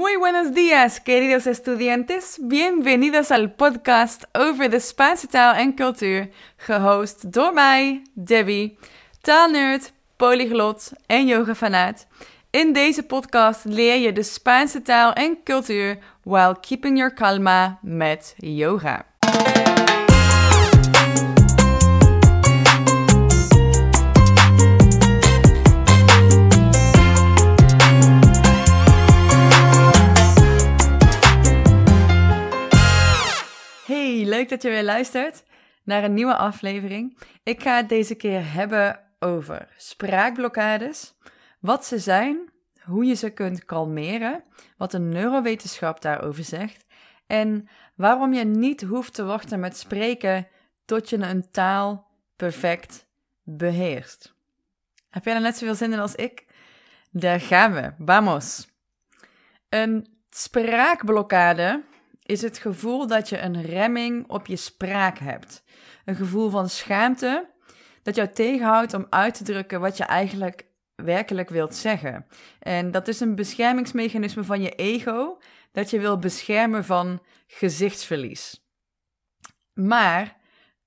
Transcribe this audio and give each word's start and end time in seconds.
Muy 0.00 0.16
buenos 0.16 0.54
días, 0.54 0.98
queridos 0.98 1.46
estudiantes. 1.46 2.38
Bienvenidos 2.40 3.30
al 3.30 3.50
podcast 3.50 4.24
over 4.32 4.70
de 4.70 4.80
Spaanse 4.80 5.26
taal 5.26 5.54
en 5.54 5.74
cultuur, 5.74 6.30
gehost 6.56 7.32
door 7.32 7.52
mij, 7.52 8.02
Debbie, 8.14 8.78
taalnerd, 9.20 9.92
polyglot 10.16 10.92
en 11.06 11.26
yogafanaat. 11.26 12.06
In 12.50 12.72
deze 12.72 13.02
podcast 13.02 13.64
leer 13.64 13.96
je 13.96 14.12
de 14.12 14.22
Spaanse 14.22 14.82
taal 14.82 15.12
en 15.12 15.42
cultuur 15.44 15.98
while 16.22 16.56
keeping 16.60 16.96
your 16.96 17.14
calma 17.14 17.78
met 17.82 18.34
yoga. 18.36 19.09
Leuk 34.40 34.48
dat 34.48 34.62
je 34.62 34.68
weer 34.68 34.84
luistert 34.84 35.44
naar 35.84 36.04
een 36.04 36.14
nieuwe 36.14 36.36
aflevering. 36.36 37.18
Ik 37.42 37.62
ga 37.62 37.76
het 37.76 37.88
deze 37.88 38.14
keer 38.14 38.52
hebben 38.52 39.00
over 39.18 39.68
spraakblokkades, 39.76 41.14
wat 41.58 41.86
ze 41.86 41.98
zijn, 41.98 42.52
hoe 42.82 43.04
je 43.04 43.14
ze 43.14 43.30
kunt 43.30 43.64
kalmeren, 43.64 44.44
wat 44.76 44.90
de 44.90 44.98
neurowetenschap 44.98 46.02
daarover 46.02 46.44
zegt 46.44 46.84
en 47.26 47.68
waarom 47.94 48.32
je 48.32 48.44
niet 48.44 48.82
hoeft 48.82 49.14
te 49.14 49.24
wachten 49.24 49.60
met 49.60 49.76
spreken 49.76 50.48
tot 50.84 51.08
je 51.10 51.16
een 51.16 51.50
taal 51.50 52.06
perfect 52.36 53.06
beheerst. 53.42 54.34
Heb 55.10 55.24
jij 55.24 55.34
er 55.34 55.40
net 55.40 55.56
zoveel 55.56 55.74
zin 55.74 55.92
in 55.92 55.98
als 55.98 56.14
ik? 56.14 56.46
Daar 57.10 57.40
gaan 57.40 57.72
we. 57.72 57.92
Vamos. 58.04 58.68
Een 59.68 60.22
spraakblokkade 60.30 61.82
is 62.30 62.42
het 62.42 62.58
gevoel 62.58 63.06
dat 63.06 63.28
je 63.28 63.38
een 63.38 63.62
remming 63.62 64.28
op 64.28 64.46
je 64.46 64.56
spraak 64.56 65.18
hebt. 65.18 65.64
Een 66.04 66.14
gevoel 66.14 66.50
van 66.50 66.68
schaamte 66.68 67.50
dat 68.02 68.14
jou 68.14 68.28
tegenhoudt 68.28 68.94
om 68.94 69.06
uit 69.08 69.34
te 69.34 69.44
drukken 69.44 69.80
wat 69.80 69.96
je 69.96 70.04
eigenlijk 70.04 70.66
werkelijk 70.94 71.48
wilt 71.48 71.74
zeggen. 71.74 72.26
En 72.58 72.90
dat 72.90 73.08
is 73.08 73.20
een 73.20 73.34
beschermingsmechanisme 73.34 74.44
van 74.44 74.62
je 74.62 74.70
ego 74.70 75.38
dat 75.72 75.90
je 75.90 76.00
wil 76.00 76.18
beschermen 76.18 76.84
van 76.84 77.22
gezichtsverlies. 77.46 78.64
Maar 79.72 80.36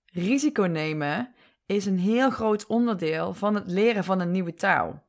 risico 0.05 0.64
nemen 0.64 1.33
is 1.66 1.86
een 1.86 1.99
heel 1.99 2.30
groot 2.30 2.66
onderdeel 2.66 3.33
van 3.33 3.55
het 3.55 3.67
leren 3.67 4.03
van 4.03 4.19
een 4.19 4.31
nieuwe 4.31 4.53
taal. 4.53 5.02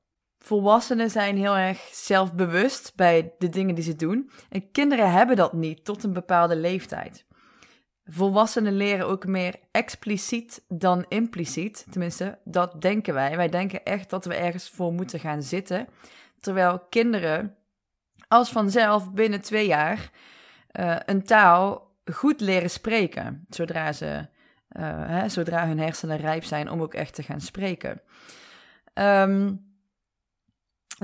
Volwassenen 0.44 1.10
zijn 1.10 1.36
heel 1.36 1.56
erg 1.56 1.88
zelfbewust 1.92 2.92
bij 2.96 3.32
de 3.38 3.48
dingen 3.48 3.74
die 3.74 3.84
ze 3.84 3.96
doen. 3.96 4.30
En 4.48 4.70
kinderen 4.70 5.10
hebben 5.10 5.36
dat 5.36 5.52
niet 5.52 5.84
tot 5.84 6.04
een 6.04 6.12
bepaalde 6.12 6.56
leeftijd. 6.56 7.24
Volwassenen 8.04 8.76
leren 8.76 9.06
ook 9.06 9.26
meer 9.26 9.54
expliciet 9.70 10.64
dan 10.68 11.04
impliciet. 11.08 11.86
Tenminste, 11.90 12.38
dat 12.44 12.80
denken 12.82 13.14
wij. 13.14 13.36
Wij 13.36 13.48
denken 13.48 13.84
echt 13.84 14.10
dat 14.10 14.24
we 14.24 14.34
ergens 14.34 14.70
voor 14.70 14.92
moeten 14.92 15.20
gaan 15.20 15.42
zitten. 15.42 15.88
Terwijl 16.40 16.78
kinderen 16.78 17.56
als 18.28 18.50
vanzelf 18.50 19.12
binnen 19.12 19.40
twee 19.40 19.66
jaar 19.66 20.10
uh, 20.72 20.96
een 21.04 21.22
taal 21.22 21.92
goed 22.12 22.40
leren 22.40 22.70
spreken. 22.70 23.46
Zodra, 23.48 23.92
ze, 23.92 24.06
uh, 24.06 25.08
hè, 25.08 25.28
zodra 25.28 25.66
hun 25.66 25.78
hersenen 25.78 26.16
rijp 26.16 26.44
zijn 26.44 26.70
om 26.70 26.82
ook 26.82 26.94
echt 26.94 27.14
te 27.14 27.22
gaan 27.22 27.40
spreken. 27.40 28.00
Um, 28.94 29.72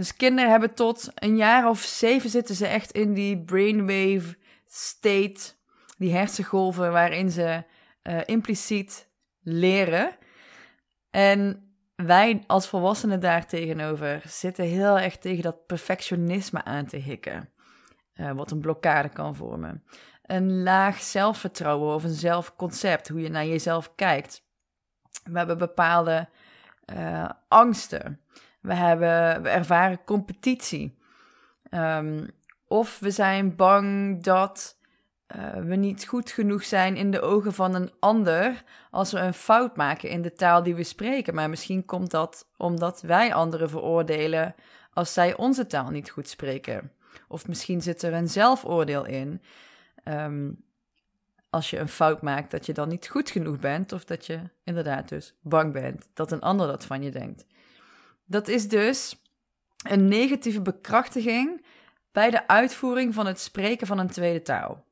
dus 0.01 0.17
kinderen 0.17 0.51
hebben 0.51 0.75
tot 0.75 1.09
een 1.15 1.37
jaar 1.37 1.69
of 1.69 1.81
zeven 1.81 2.31
zitten 2.31 2.55
ze 2.55 2.67
echt 2.67 2.93
in 2.93 3.15
die 3.15 3.45
brainwave 3.45 4.37
state, 4.67 5.41
die 5.98 6.12
hersengolven 6.12 6.92
waarin 6.92 7.31
ze 7.31 7.65
uh, 8.03 8.20
impliciet 8.25 9.09
leren. 9.42 10.17
En 11.11 11.73
wij 11.97 12.45
als 12.47 12.69
volwassenen 12.69 13.20
daartegenover 13.20 14.23
zitten 14.27 14.64
heel 14.64 14.98
erg 14.98 15.17
tegen 15.17 15.42
dat 15.42 15.67
perfectionisme 15.67 16.64
aan 16.64 16.86
te 16.86 16.97
hikken, 16.97 17.51
uh, 18.14 18.30
wat 18.33 18.51
een 18.51 18.61
blokkade 18.61 19.08
kan 19.08 19.35
vormen. 19.35 19.85
Een 20.23 20.63
laag 20.63 21.01
zelfvertrouwen 21.01 21.95
of 21.95 22.05
een 22.05 22.11
zelfconcept, 22.11 23.08
hoe 23.08 23.20
je 23.20 23.30
naar 23.30 23.47
jezelf 23.47 23.95
kijkt. 23.95 24.42
We 25.24 25.39
hebben 25.39 25.58
bepaalde 25.58 26.29
uh, 26.95 27.30
angsten. 27.48 28.20
We, 28.61 28.75
hebben, 28.75 29.45
ervaren 29.45 30.05
competitie. 30.05 30.98
Um, 31.71 32.29
of 32.67 32.98
we 32.98 33.11
zijn 33.11 33.57
bang 33.57 34.23
dat 34.23 34.79
uh, 35.37 35.53
we 35.53 35.77
niet 35.77 36.07
goed 36.07 36.31
genoeg 36.31 36.65
zijn 36.65 36.97
in 36.97 37.11
de 37.11 37.21
ogen 37.21 37.53
van 37.53 37.75
een 37.75 37.93
ander 38.01 38.65
als 38.91 39.13
we 39.13 39.19
een 39.19 39.35
fout 39.35 39.77
maken 39.77 40.09
in 40.09 40.23
de 40.23 40.33
taal 40.33 40.63
die 40.63 40.75
we 40.75 40.85
spreken. 40.85 41.35
Maar 41.35 41.51
misschien 41.51 41.85
komt 41.85 42.11
dat 42.11 42.48
omdat 42.57 43.01
wij 43.01 43.35
anderen 43.35 43.71
veroordelen 43.71 44.55
als 44.92 45.13
zij 45.13 45.37
onze 45.37 45.67
taal 45.67 45.91
niet 45.91 46.11
goed 46.11 46.29
spreken. 46.29 46.92
Of 47.29 47.48
misschien 47.48 47.83
zit 47.83 48.03
er 48.03 48.13
een 48.13 48.29
zelfoordeel 48.29 49.07
in. 49.07 49.42
Um, 50.05 50.65
als 51.51 51.71
je 51.71 51.79
een 51.79 51.89
fout 51.89 52.23
maakt, 52.23 52.51
dat 52.51 52.67
je 52.67 52.73
dan 52.73 52.89
niet 52.89 53.09
goed 53.09 53.31
genoeg 53.31 53.59
bent, 53.59 53.92
of 53.92 54.05
dat 54.05 54.27
je 54.27 54.41
inderdaad 54.65 55.09
dus 55.09 55.35
bang 55.42 55.73
bent 55.73 56.09
dat 56.15 56.33
een 56.33 56.41
ander 56.41 56.67
dat 56.67 56.85
van 56.85 57.03
je 57.03 57.11
denkt. 57.11 57.47
Dat 58.30 58.48
is 58.48 58.68
dus 58.68 59.23
een 59.83 60.08
negatieve 60.08 60.63
bekrachtiging 60.63 61.64
bij 62.13 62.30
de 62.30 62.48
uitvoering 62.48 63.14
van 63.14 63.27
het 63.27 63.41
spreken 63.41 63.86
van 63.86 63.98
een 63.98 64.11
tweede 64.11 64.42
taal. 64.42 64.85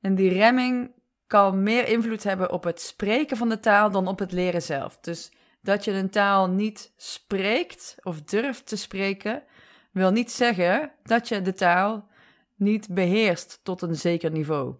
En 0.00 0.14
die 0.14 0.32
remming 0.32 0.90
kan 1.26 1.62
meer 1.62 1.88
invloed 1.88 2.22
hebben 2.22 2.52
op 2.52 2.64
het 2.64 2.80
spreken 2.80 3.36
van 3.36 3.48
de 3.48 3.60
taal 3.60 3.90
dan 3.90 4.06
op 4.06 4.18
het 4.18 4.32
leren 4.32 4.62
zelf. 4.62 4.98
Dus 5.00 5.32
dat 5.60 5.84
je 5.84 5.92
een 5.92 6.10
taal 6.10 6.48
niet 6.48 6.92
spreekt 6.96 7.96
of 8.02 8.22
durft 8.22 8.66
te 8.66 8.76
spreken, 8.76 9.42
wil 9.90 10.10
niet 10.10 10.30
zeggen 10.30 10.92
dat 11.02 11.28
je 11.28 11.42
de 11.42 11.52
taal 11.52 12.08
niet 12.54 12.94
beheerst 12.94 13.60
tot 13.62 13.82
een 13.82 13.96
zeker 13.96 14.30
niveau. 14.30 14.74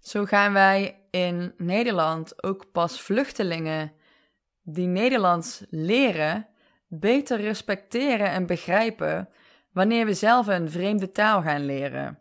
Zo 0.00 0.24
gaan 0.24 0.52
wij 0.52 1.00
in 1.10 1.54
Nederland 1.56 2.42
ook 2.42 2.72
pas 2.72 3.00
vluchtelingen 3.00 3.92
die 4.62 4.86
Nederlands 4.86 5.64
leren 5.70 6.46
beter 6.94 7.40
respecteren 7.40 8.30
en 8.30 8.46
begrijpen 8.46 9.28
wanneer 9.70 10.06
we 10.06 10.14
zelf 10.14 10.46
een 10.46 10.70
vreemde 10.70 11.12
taal 11.12 11.42
gaan 11.42 11.64
leren. 11.64 12.18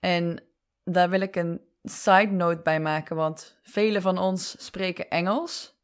En 0.00 0.42
daar 0.84 1.10
wil 1.10 1.20
ik 1.20 1.36
een 1.36 1.60
side 1.82 2.30
note 2.30 2.60
bij 2.62 2.80
maken, 2.80 3.16
want 3.16 3.58
velen 3.62 4.02
van 4.02 4.18
ons 4.18 4.64
spreken 4.64 5.10
Engels. 5.10 5.74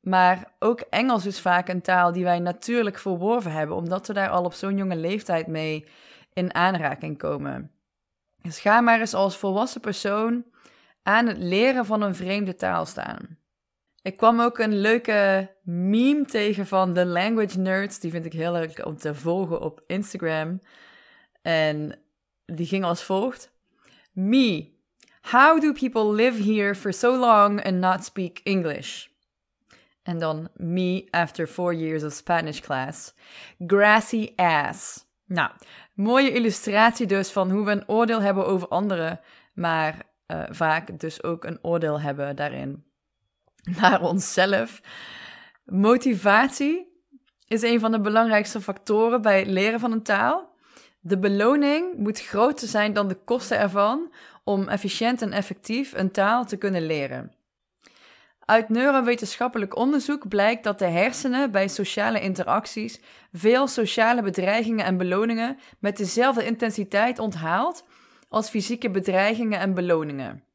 Maar 0.00 0.52
ook 0.58 0.80
Engels 0.80 1.26
is 1.26 1.40
vaak 1.40 1.68
een 1.68 1.82
taal 1.82 2.12
die 2.12 2.24
wij 2.24 2.38
natuurlijk 2.38 2.98
verworven 2.98 3.52
hebben, 3.52 3.76
omdat 3.76 4.06
we 4.06 4.12
daar 4.12 4.30
al 4.30 4.44
op 4.44 4.52
zo'n 4.52 4.76
jonge 4.76 4.96
leeftijd 4.96 5.46
mee 5.46 5.86
in 6.32 6.54
aanraking 6.54 7.18
komen. 7.18 7.70
Dus 8.42 8.60
ga 8.60 8.80
maar 8.80 9.00
eens 9.00 9.14
als 9.14 9.36
volwassen 9.36 9.80
persoon 9.80 10.44
aan 11.02 11.26
het 11.26 11.38
leren 11.38 11.86
van 11.86 12.02
een 12.02 12.14
vreemde 12.14 12.54
taal 12.54 12.86
staan. 12.86 13.37
Ik 14.08 14.16
kwam 14.16 14.40
ook 14.40 14.58
een 14.58 14.80
leuke 14.80 15.50
meme 15.62 16.24
tegen 16.24 16.66
van 16.66 16.92
de 16.92 17.06
Language 17.06 17.58
Nerds. 17.58 17.98
Die 17.98 18.10
vind 18.10 18.24
ik 18.24 18.32
heel 18.32 18.52
leuk 18.52 18.84
om 18.86 18.96
te 18.96 19.14
volgen 19.14 19.60
op 19.60 19.82
Instagram. 19.86 20.60
En 21.42 21.98
die 22.46 22.66
ging 22.66 22.84
als 22.84 23.02
volgt: 23.02 23.52
Me. 24.12 24.70
How 25.20 25.60
do 25.60 25.72
people 25.72 26.12
live 26.12 26.52
here 26.52 26.74
for 26.74 26.92
so 26.92 27.18
long 27.18 27.64
and 27.64 27.74
not 27.74 28.04
speak 28.04 28.38
English? 28.42 29.06
En 30.02 30.18
dan 30.18 30.48
me 30.54 31.06
after 31.10 31.46
four 31.46 31.74
years 31.74 32.04
of 32.04 32.12
Spanish 32.12 32.60
class. 32.60 33.14
Grassy 33.66 34.32
ass. 34.36 35.06
Nou, 35.24 35.50
mooie 35.94 36.32
illustratie 36.32 37.06
dus 37.06 37.30
van 37.30 37.50
hoe 37.50 37.64
we 37.64 37.70
een 37.70 37.88
oordeel 37.88 38.20
hebben 38.20 38.46
over 38.46 38.68
anderen, 38.68 39.20
maar 39.54 40.06
uh, 40.26 40.42
vaak 40.50 41.00
dus 41.00 41.22
ook 41.22 41.44
een 41.44 41.58
oordeel 41.62 42.00
hebben 42.00 42.36
daarin 42.36 42.86
naar 43.80 44.02
onszelf. 44.02 44.80
Motivatie 45.64 46.86
is 47.46 47.62
een 47.62 47.80
van 47.80 47.92
de 47.92 48.00
belangrijkste 48.00 48.60
factoren 48.60 49.22
bij 49.22 49.38
het 49.38 49.48
leren 49.48 49.80
van 49.80 49.92
een 49.92 50.02
taal. 50.02 50.56
De 51.00 51.18
beloning 51.18 51.96
moet 51.96 52.20
groter 52.20 52.68
zijn 52.68 52.92
dan 52.92 53.08
de 53.08 53.18
kosten 53.24 53.58
ervan 53.58 54.12
om 54.44 54.68
efficiënt 54.68 55.22
en 55.22 55.32
effectief 55.32 55.92
een 55.92 56.10
taal 56.10 56.44
te 56.44 56.56
kunnen 56.56 56.86
leren. 56.86 57.32
Uit 58.44 58.68
neurowetenschappelijk 58.68 59.76
onderzoek 59.76 60.28
blijkt 60.28 60.64
dat 60.64 60.78
de 60.78 60.86
hersenen 60.86 61.50
bij 61.50 61.68
sociale 61.68 62.20
interacties 62.20 63.00
veel 63.32 63.66
sociale 63.66 64.22
bedreigingen 64.22 64.84
en 64.84 64.96
beloningen 64.96 65.58
met 65.78 65.96
dezelfde 65.96 66.44
intensiteit 66.44 67.18
onthaalt 67.18 67.84
als 68.28 68.48
fysieke 68.48 68.90
bedreigingen 68.90 69.60
en 69.60 69.74
beloningen. 69.74 70.47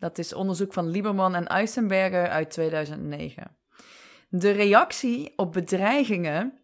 Dat 0.00 0.18
is 0.18 0.32
onderzoek 0.32 0.72
van 0.72 0.88
Lieberman 0.88 1.34
en 1.34 1.46
Eisenberger 1.46 2.28
uit 2.28 2.50
2009. 2.50 3.56
De 4.28 4.50
reactie 4.50 5.32
op 5.36 5.52
bedreigingen 5.52 6.60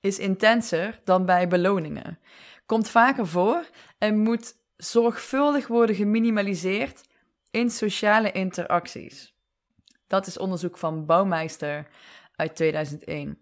is 0.00 0.18
intenser 0.18 1.00
dan 1.04 1.26
bij 1.26 1.48
beloningen. 1.48 2.18
komt 2.66 2.88
vaker 2.88 3.26
voor 3.26 3.66
en 3.98 4.18
moet 4.18 4.54
zorgvuldig 4.76 5.66
worden 5.66 5.96
geminimaliseerd 5.96 7.08
in 7.50 7.70
sociale 7.70 8.32
interacties. 8.32 9.34
Dat 10.06 10.26
is 10.26 10.38
onderzoek 10.38 10.78
van 10.78 11.06
Bouwmeister 11.06 11.88
uit 12.36 12.56
2001. 12.56 13.38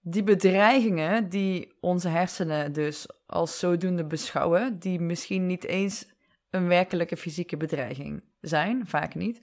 Die 0.00 0.22
bedreigingen 0.22 1.28
die 1.28 1.76
onze 1.80 2.08
hersenen 2.08 2.72
dus 2.72 3.06
als 3.26 3.58
zodoende 3.58 4.04
beschouwen, 4.04 4.78
die 4.78 5.00
misschien 5.00 5.46
niet 5.46 5.64
eens 5.64 6.06
een 6.50 6.68
werkelijke 6.68 7.16
fysieke 7.16 7.56
bedreiging 7.56 8.22
zijn, 8.40 8.86
vaak 8.86 9.14
niet, 9.14 9.40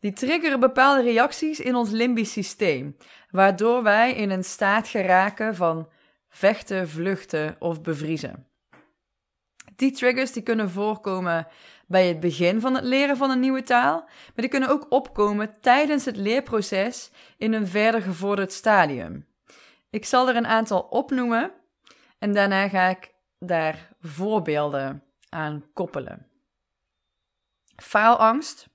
die 0.00 0.12
triggeren 0.12 0.60
bepaalde 0.60 1.02
reacties 1.02 1.60
in 1.60 1.74
ons 1.74 1.90
limbisch 1.90 2.32
systeem, 2.32 2.96
waardoor 3.30 3.82
wij 3.82 4.14
in 4.14 4.30
een 4.30 4.44
staat 4.44 4.88
geraken 4.88 5.56
van 5.56 5.88
vechten, 6.28 6.88
vluchten 6.88 7.56
of 7.58 7.82
bevriezen. 7.82 8.46
Die 9.76 9.90
triggers 9.90 10.32
die 10.32 10.42
kunnen 10.42 10.70
voorkomen 10.70 11.46
bij 11.86 12.08
het 12.08 12.20
begin 12.20 12.60
van 12.60 12.74
het 12.74 12.84
leren 12.84 13.16
van 13.16 13.30
een 13.30 13.40
nieuwe 13.40 13.62
taal, 13.62 14.00
maar 14.04 14.32
die 14.34 14.48
kunnen 14.48 14.68
ook 14.68 14.86
opkomen 14.88 15.60
tijdens 15.60 16.04
het 16.04 16.16
leerproces 16.16 17.10
in 17.36 17.52
een 17.52 17.66
verder 17.66 18.02
gevorderd 18.02 18.52
stadium. 18.52 19.26
Ik 19.90 20.04
zal 20.04 20.28
er 20.28 20.36
een 20.36 20.46
aantal 20.46 20.80
opnoemen 20.80 21.52
en 22.18 22.32
daarna 22.32 22.68
ga 22.68 22.88
ik 22.88 23.14
daar 23.38 23.88
voorbeelden 24.00 25.02
aan 25.30 25.64
koppelen. 25.72 26.26
Faalangst, 27.76 28.68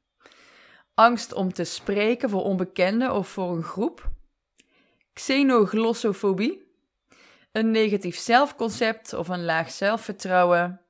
angst 0.94 1.34
om 1.34 1.54
te 1.54 1.64
spreken 1.64 2.30
voor 2.30 2.44
onbekenden 2.44 3.14
of 3.14 3.28
voor 3.28 3.56
een 3.56 3.64
groep, 3.64 4.10
xenoglossofobie, 5.14 6.64
een 7.52 7.72
negatief 7.72 8.18
zelfconcept 8.18 9.14
of 9.14 9.28
een 9.28 9.46
laag 9.46 9.72
zelfvertrouwen, 9.72 10.82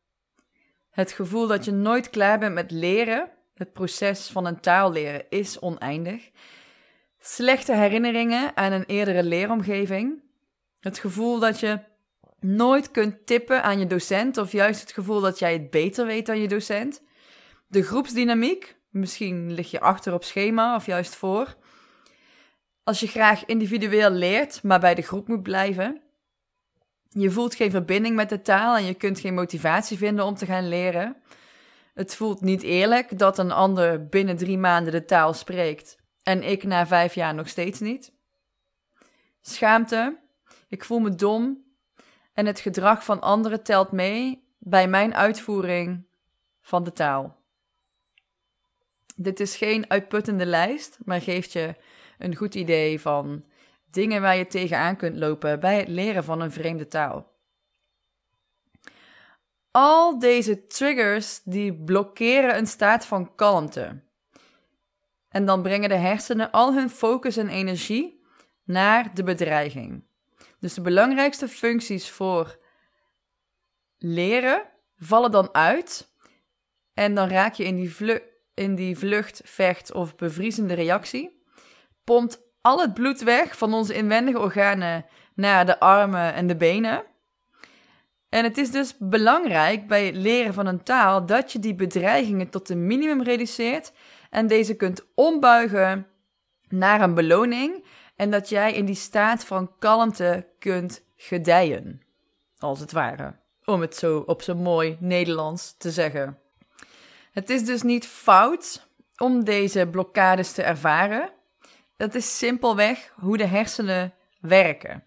het 0.89 1.11
gevoel 1.11 1.47
dat 1.47 1.65
je 1.65 1.71
nooit 1.71 2.09
klaar 2.09 2.39
bent 2.39 2.53
met 2.53 2.71
leren, 2.71 3.31
het 3.53 3.73
proces 3.73 4.27
van 4.27 4.45
een 4.45 4.59
taal 4.59 4.91
leren 4.91 5.25
is 5.29 5.59
oneindig, 5.59 6.31
slechte 7.19 7.73
herinneringen 7.73 8.57
aan 8.57 8.71
een 8.71 8.85
eerdere 8.85 9.23
leeromgeving, 9.23 10.23
het 10.79 10.97
gevoel 10.97 11.39
dat 11.39 11.59
je 11.59 11.79
nooit 12.39 12.91
kunt 12.91 13.25
tippen 13.25 13.63
aan 13.63 13.79
je 13.79 13.87
docent 13.87 14.37
of 14.37 14.51
juist 14.51 14.81
het 14.81 14.91
gevoel 14.91 15.21
dat 15.21 15.39
jij 15.39 15.53
het 15.53 15.69
beter 15.69 16.05
weet 16.05 16.25
dan 16.25 16.39
je 16.39 16.47
docent, 16.47 17.01
de 17.67 17.83
groepsdynamiek, 17.83 18.75
misschien 18.89 19.53
lig 19.53 19.71
je 19.71 19.79
achter 19.79 20.13
op 20.13 20.23
schema 20.23 20.75
of 20.75 20.85
juist 20.85 21.15
voor, 21.15 21.55
als 22.83 22.99
je 22.99 23.07
graag 23.07 23.45
individueel 23.45 24.09
leert, 24.09 24.63
maar 24.63 24.79
bij 24.79 24.95
de 24.95 25.01
groep 25.01 25.27
moet 25.27 25.43
blijven. 25.43 26.01
Je 27.09 27.31
voelt 27.31 27.55
geen 27.55 27.71
verbinding 27.71 28.15
met 28.15 28.29
de 28.29 28.41
taal 28.41 28.77
en 28.77 28.85
je 28.85 28.93
kunt 28.93 29.19
geen 29.19 29.33
motivatie 29.33 29.97
vinden 29.97 30.25
om 30.25 30.35
te 30.35 30.45
gaan 30.45 30.67
leren. 30.67 31.15
Het 31.93 32.15
voelt 32.15 32.41
niet 32.41 32.61
eerlijk 32.61 33.17
dat 33.17 33.37
een 33.37 33.51
ander 33.51 34.07
binnen 34.07 34.37
drie 34.37 34.57
maanden 34.57 34.91
de 34.91 35.05
taal 35.05 35.33
spreekt 35.33 35.97
en 36.23 36.43
ik 36.43 36.63
na 36.63 36.87
vijf 36.87 37.15
jaar 37.15 37.33
nog 37.33 37.47
steeds 37.47 37.79
niet. 37.79 38.13
Schaamte, 39.41 40.19
ik 40.67 40.83
voel 40.83 40.99
me 40.99 41.15
dom 41.15 41.64
en 42.35 42.45
het 42.45 42.59
gedrag 42.59 43.03
van 43.03 43.21
anderen 43.21 43.63
telt 43.63 43.91
mee 43.91 44.47
bij 44.57 44.87
mijn 44.87 45.15
uitvoering 45.15 46.05
van 46.61 46.83
de 46.83 46.93
taal. 46.93 47.43
Dit 49.15 49.39
is 49.39 49.55
geen 49.55 49.89
uitputtende 49.89 50.45
lijst, 50.45 50.97
maar 51.05 51.21
geeft 51.21 51.51
je 51.51 51.75
een 52.17 52.35
goed 52.35 52.55
idee 52.55 53.01
van 53.01 53.45
dingen 53.91 54.21
waar 54.21 54.35
je 54.35 54.47
tegenaan 54.47 54.95
kunt 54.95 55.15
lopen 55.15 55.59
bij 55.59 55.77
het 55.77 55.87
leren 55.87 56.23
van 56.23 56.41
een 56.41 56.51
vreemde 56.51 56.87
taal. 56.87 57.33
Al 59.71 60.19
deze 60.19 60.67
triggers 60.67 61.41
die 61.43 61.73
blokkeren 61.73 62.57
een 62.57 62.67
staat 62.67 63.05
van 63.05 63.35
kalmte. 63.35 64.03
En 65.29 65.45
dan 65.45 65.61
brengen 65.61 65.89
de 65.89 65.95
hersenen 65.95 66.51
al 66.51 66.73
hun 66.73 66.89
focus 66.89 67.37
en 67.37 67.49
energie 67.49 68.25
naar 68.63 69.13
de 69.13 69.23
bedreiging. 69.23 70.03
Dus 70.65 70.73
de 70.73 70.81
belangrijkste 70.81 71.47
functies 71.47 72.09
voor 72.09 72.57
leren 73.97 74.61
vallen 74.97 75.31
dan 75.31 75.53
uit. 75.53 76.11
En 76.93 77.15
dan 77.15 77.29
raak 77.29 77.53
je 77.53 77.63
in 77.63 77.75
die, 77.75 78.21
in 78.53 78.75
die 78.75 78.97
vlucht, 78.97 79.41
vecht 79.43 79.91
of 79.91 80.15
bevriezende 80.15 80.73
reactie. 80.73 81.43
Pompt 82.03 82.41
al 82.61 82.79
het 82.81 82.93
bloed 82.93 83.23
weg 83.23 83.57
van 83.57 83.73
onze 83.73 83.93
inwendige 83.93 84.39
organen 84.39 85.05
naar 85.35 85.65
de 85.65 85.79
armen 85.79 86.33
en 86.33 86.47
de 86.47 86.55
benen. 86.55 87.03
En 88.29 88.43
het 88.43 88.57
is 88.57 88.71
dus 88.71 88.95
belangrijk 88.99 89.87
bij 89.87 90.05
het 90.05 90.15
leren 90.15 90.53
van 90.53 90.65
een 90.65 90.83
taal 90.83 91.25
dat 91.25 91.51
je 91.51 91.59
die 91.59 91.75
bedreigingen 91.75 92.49
tot 92.49 92.69
een 92.69 92.87
minimum 92.87 93.23
reduceert 93.23 93.91
en 94.29 94.47
deze 94.47 94.75
kunt 94.75 95.05
ombuigen 95.15 96.07
naar 96.67 97.01
een 97.01 97.13
beloning 97.13 97.84
en 98.15 98.31
dat 98.31 98.49
jij 98.49 98.73
in 98.73 98.85
die 98.85 98.95
staat 98.95 99.45
van 99.45 99.71
kalmte 99.79 100.47
kunt 100.59 101.03
gedijen, 101.15 102.01
als 102.57 102.79
het 102.79 102.91
ware, 102.91 103.35
om 103.65 103.81
het 103.81 103.95
zo 103.95 104.23
op 104.25 104.41
zo'n 104.41 104.61
mooi 104.61 104.97
Nederlands 104.99 105.75
te 105.77 105.91
zeggen. 105.91 106.39
Het 107.31 107.49
is 107.49 107.65
dus 107.65 107.81
niet 107.81 108.05
fout 108.05 108.87
om 109.17 109.43
deze 109.43 109.87
blokkades 109.87 110.51
te 110.51 110.61
ervaren, 110.61 111.31
dat 111.97 112.15
is 112.15 112.37
simpelweg 112.37 113.13
hoe 113.15 113.37
de 113.37 113.45
hersenen 113.45 114.13
werken. 114.39 115.03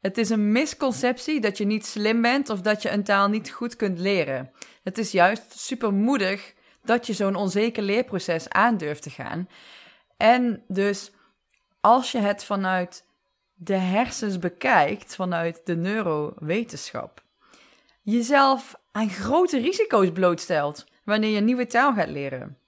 Het 0.00 0.18
is 0.18 0.30
een 0.30 0.52
misconceptie 0.52 1.40
dat 1.40 1.58
je 1.58 1.64
niet 1.64 1.86
slim 1.86 2.22
bent 2.22 2.50
of 2.50 2.60
dat 2.60 2.82
je 2.82 2.90
een 2.90 3.04
taal 3.04 3.28
niet 3.28 3.50
goed 3.50 3.76
kunt 3.76 3.98
leren. 3.98 4.50
Het 4.82 4.98
is 4.98 5.12
juist 5.12 5.58
supermoedig 5.60 6.54
dat 6.84 7.06
je 7.06 7.12
zo'n 7.12 7.34
onzeker 7.34 7.82
leerproces 7.82 8.48
aandurft 8.48 9.02
te 9.02 9.10
gaan. 9.10 9.48
En 10.16 10.62
dus 10.68 11.12
als 11.82 12.12
je 12.12 12.18
het 12.18 12.44
vanuit 12.44 13.04
de 13.54 13.74
hersens 13.74 14.38
bekijkt, 14.38 15.14
vanuit 15.14 15.60
de 15.64 15.76
neurowetenschap, 15.76 17.22
jezelf 18.02 18.74
aan 18.92 19.10
grote 19.10 19.58
risico's 19.58 20.12
blootstelt 20.12 20.86
wanneer 21.04 21.30
je 21.30 21.40
nieuwe 21.40 21.66
taal 21.66 21.94
gaat 21.94 22.08
leren. 22.08 22.58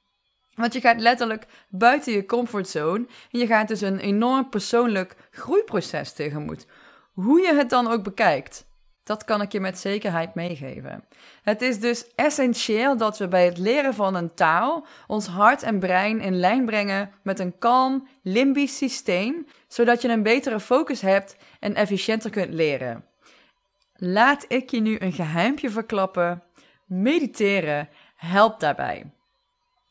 Want 0.55 0.72
je 0.72 0.81
gaat 0.81 1.00
letterlijk 1.00 1.46
buiten 1.69 2.12
je 2.12 2.26
comfortzone 2.26 3.06
en 3.31 3.38
je 3.38 3.46
gaat 3.46 3.69
dus 3.69 3.81
een 3.81 3.99
enorm 3.99 4.49
persoonlijk 4.49 5.16
groeiproces 5.31 6.12
tegemoet. 6.12 6.66
Hoe 7.12 7.40
je 7.40 7.55
het 7.55 7.70
dan 7.70 7.87
ook 7.87 8.02
bekijkt, 8.02 8.66
dat 9.05 9.25
kan 9.25 9.41
ik 9.41 9.53
je 9.53 9.61
met 9.61 9.79
zekerheid 9.79 10.35
meegeven. 10.35 11.05
Het 11.43 11.62
is 11.62 11.81
dus 11.81 12.06
essentieel 12.15 12.97
dat 12.97 13.19
we 13.19 13.28
bij 13.28 13.45
het 13.45 13.59
leren 13.59 13.95
van 13.95 14.14
een 14.14 14.35
taal 14.35 14.87
ons 15.07 15.26
hart 15.26 15.62
en 15.62 15.78
brein 15.78 16.21
in 16.21 16.37
lijn 16.37 16.64
brengen 16.64 17.11
met 17.23 17.38
een 17.38 17.59
kalm 17.59 18.09
limbisch 18.23 18.76
systeem, 18.76 19.47
zodat 19.69 20.02
je 20.02 20.09
een 20.09 20.23
betere 20.23 20.61
focus 20.61 21.00
hebt 21.00 21.37
en 21.61 21.75
efficiënter 21.75 22.31
kunt 22.31 22.52
leren. 22.52 23.05
Laat 23.97 24.45
ik 24.49 24.71
je 24.71 24.81
nu 24.81 24.97
een 24.99 25.12
geheimpje 25.12 25.71
verklappen. 25.71 26.43
Mediteren 26.87 27.88
helpt 28.17 28.61
daarbij. 28.61 29.12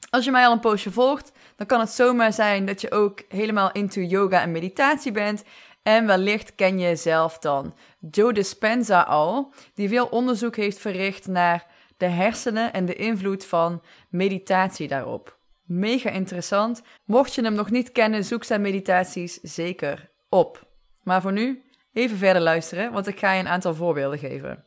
Als 0.10 0.26
je 0.26 0.32
mij 0.32 0.46
al 0.46 0.52
een 0.52 0.60
poosje 0.60 0.92
volgt, 0.92 1.32
dan 1.56 1.68
kan 1.68 1.80
het 1.80 1.90
zomaar 1.90 2.34
zijn 2.34 2.66
dat 2.66 2.82
je 2.82 2.92
ook 2.92 3.22
helemaal 3.30 3.72
into 3.72 4.02
yoga 4.02 4.42
en 4.42 4.52
meditatie 4.52 5.12
bent. 5.12 5.44
En 5.84 6.06
wellicht 6.06 6.56
ken 6.56 6.80
je 6.80 6.96
zelf 6.96 7.40
dan 7.40 7.76
Joe 8.12 8.34
Dispenza 8.34 9.02
al, 9.02 9.54
die 9.74 9.90
veel 9.90 10.06
onderzoek 10.06 10.56
heeft 10.56 10.80
verricht 10.80 11.28
naar 11.28 11.66
de 11.98 12.06
hersenen 12.06 12.74
en 12.74 12.86
de 12.86 12.96
invloed 12.96 13.46
van 13.46 13.82
meditatie 14.10 14.88
daarop. 14.88 15.38
Mega 15.64 16.10
interessant. 16.10 16.82
Mocht 17.06 17.36
je 17.36 17.44
hem 17.44 17.54
nog 17.54 17.70
niet 17.72 17.92
kennen, 17.92 18.26
zoek 18.26 18.44
zijn 18.44 18.62
meditaties 18.62 19.40
zeker 19.42 20.10
op. 20.30 20.68
Maar 21.04 21.22
voor 21.22 21.32
nu 21.32 21.64
even 21.94 22.18
verder 22.18 22.42
luisteren, 22.42 22.92
want 22.92 23.08
ik 23.08 23.20
ga 23.20 23.32
je 23.32 23.40
een 23.40 23.48
aantal 23.48 23.76
voorbeelden 23.76 24.20
geven. 24.20 24.66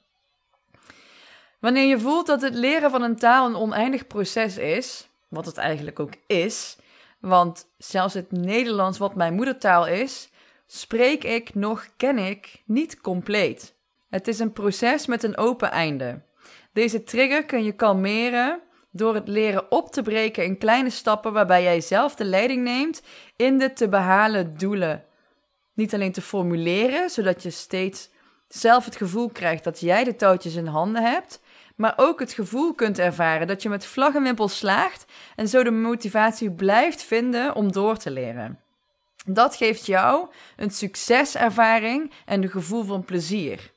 Wanneer 1.60 1.86
je 1.86 1.98
voelt 1.98 2.26
dat 2.26 2.42
het 2.42 2.54
leren 2.54 2.90
van 2.90 3.02
een 3.02 3.16
taal 3.16 3.46
een 3.46 3.56
oneindig 3.56 4.06
proces 4.06 4.58
is, 4.58 5.08
wat 5.28 5.46
het 5.46 5.56
eigenlijk 5.56 6.00
ook 6.00 6.14
is. 6.26 6.76
Want 7.20 7.66
zelfs 7.78 8.14
het 8.14 8.32
Nederlands, 8.32 8.98
wat 8.98 9.14
mijn 9.14 9.34
moedertaal 9.34 9.86
is, 9.86 10.30
spreek 10.66 11.24
ik 11.24 11.54
nog, 11.54 11.88
ken 11.96 12.18
ik 12.18 12.62
niet 12.64 13.00
compleet. 13.00 13.74
Het 14.08 14.28
is 14.28 14.38
een 14.38 14.52
proces 14.52 15.06
met 15.06 15.22
een 15.22 15.36
open 15.36 15.70
einde. 15.70 16.22
Deze 16.72 17.02
trigger 17.02 17.44
kun 17.44 17.64
je 17.64 17.72
kalmeren 17.72 18.60
door 18.90 19.14
het 19.14 19.28
leren 19.28 19.70
op 19.70 19.92
te 19.92 20.02
breken 20.02 20.44
in 20.44 20.58
kleine 20.58 20.90
stappen 20.90 21.32
waarbij 21.32 21.62
jij 21.62 21.80
zelf 21.80 22.14
de 22.14 22.24
leiding 22.24 22.62
neemt 22.62 23.02
in 23.36 23.58
de 23.58 23.72
te 23.72 23.88
behalen 23.88 24.56
doelen. 24.56 25.04
Niet 25.74 25.94
alleen 25.94 26.12
te 26.12 26.22
formuleren, 26.22 27.10
zodat 27.10 27.42
je 27.42 27.50
steeds 27.50 28.10
zelf 28.48 28.84
het 28.84 28.96
gevoel 28.96 29.28
krijgt 29.28 29.64
dat 29.64 29.80
jij 29.80 30.04
de 30.04 30.16
touwtjes 30.16 30.54
in 30.54 30.66
handen 30.66 31.02
hebt, 31.02 31.40
maar 31.76 31.94
ook 31.96 32.20
het 32.20 32.32
gevoel 32.32 32.74
kunt 32.74 32.98
ervaren 32.98 33.46
dat 33.46 33.62
je 33.62 33.68
met 33.68 33.86
vlag 33.86 34.14
en 34.14 34.22
wimpel 34.22 34.48
slaagt 34.48 35.04
en 35.36 35.48
zo 35.48 35.62
de 35.62 35.70
motivatie 35.70 36.50
blijft 36.50 37.02
vinden 37.02 37.54
om 37.54 37.72
door 37.72 37.96
te 37.96 38.10
leren. 38.10 38.60
Dat 39.26 39.56
geeft 39.56 39.86
jou 39.86 40.28
een 40.56 40.70
succeservaring 40.70 42.12
en 42.24 42.42
een 42.42 42.50
gevoel 42.50 42.84
van 42.84 43.04
plezier. 43.04 43.72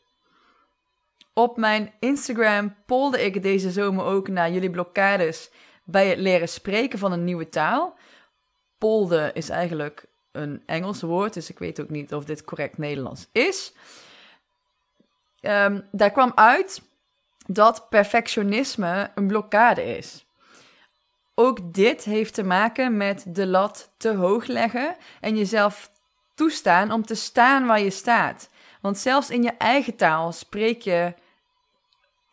Op 1.33 1.57
mijn 1.57 1.93
Instagram 1.99 2.75
polde 2.85 3.25
ik 3.25 3.41
deze 3.41 3.71
zomer 3.71 4.05
ook 4.05 4.27
naar 4.27 4.51
jullie 4.51 4.69
blokkades 4.69 5.49
bij 5.83 6.07
het 6.07 6.19
leren 6.19 6.49
spreken 6.49 6.99
van 6.99 7.11
een 7.11 7.23
nieuwe 7.23 7.49
taal. 7.49 7.97
Polde 8.77 9.31
is 9.33 9.49
eigenlijk 9.49 10.05
een 10.31 10.63
Engels 10.65 11.01
woord, 11.01 11.33
dus 11.33 11.49
ik 11.49 11.59
weet 11.59 11.81
ook 11.81 11.89
niet 11.89 12.13
of 12.13 12.25
dit 12.25 12.43
correct 12.43 12.77
Nederlands 12.77 13.27
is. 13.31 13.73
Um, 15.41 15.87
daar 15.91 16.11
kwam 16.11 16.31
uit 16.35 16.81
dat 17.45 17.89
perfectionisme 17.89 19.11
een 19.15 19.27
blokkade 19.27 19.97
is. 19.97 20.25
Ook 21.41 21.73
dit 21.73 22.03
heeft 22.03 22.33
te 22.33 22.43
maken 22.43 22.97
met 22.97 23.25
de 23.27 23.47
lat 23.47 23.91
te 23.97 24.13
hoog 24.13 24.45
leggen 24.45 24.95
en 25.21 25.37
jezelf 25.37 25.91
toestaan 26.35 26.91
om 26.91 27.05
te 27.05 27.15
staan 27.15 27.65
waar 27.65 27.81
je 27.81 27.89
staat. 27.89 28.49
Want 28.81 28.97
zelfs 28.97 29.29
in 29.29 29.43
je 29.43 29.51
eigen 29.57 29.95
taal 29.95 30.31
spreek 30.31 30.81
je 30.81 31.13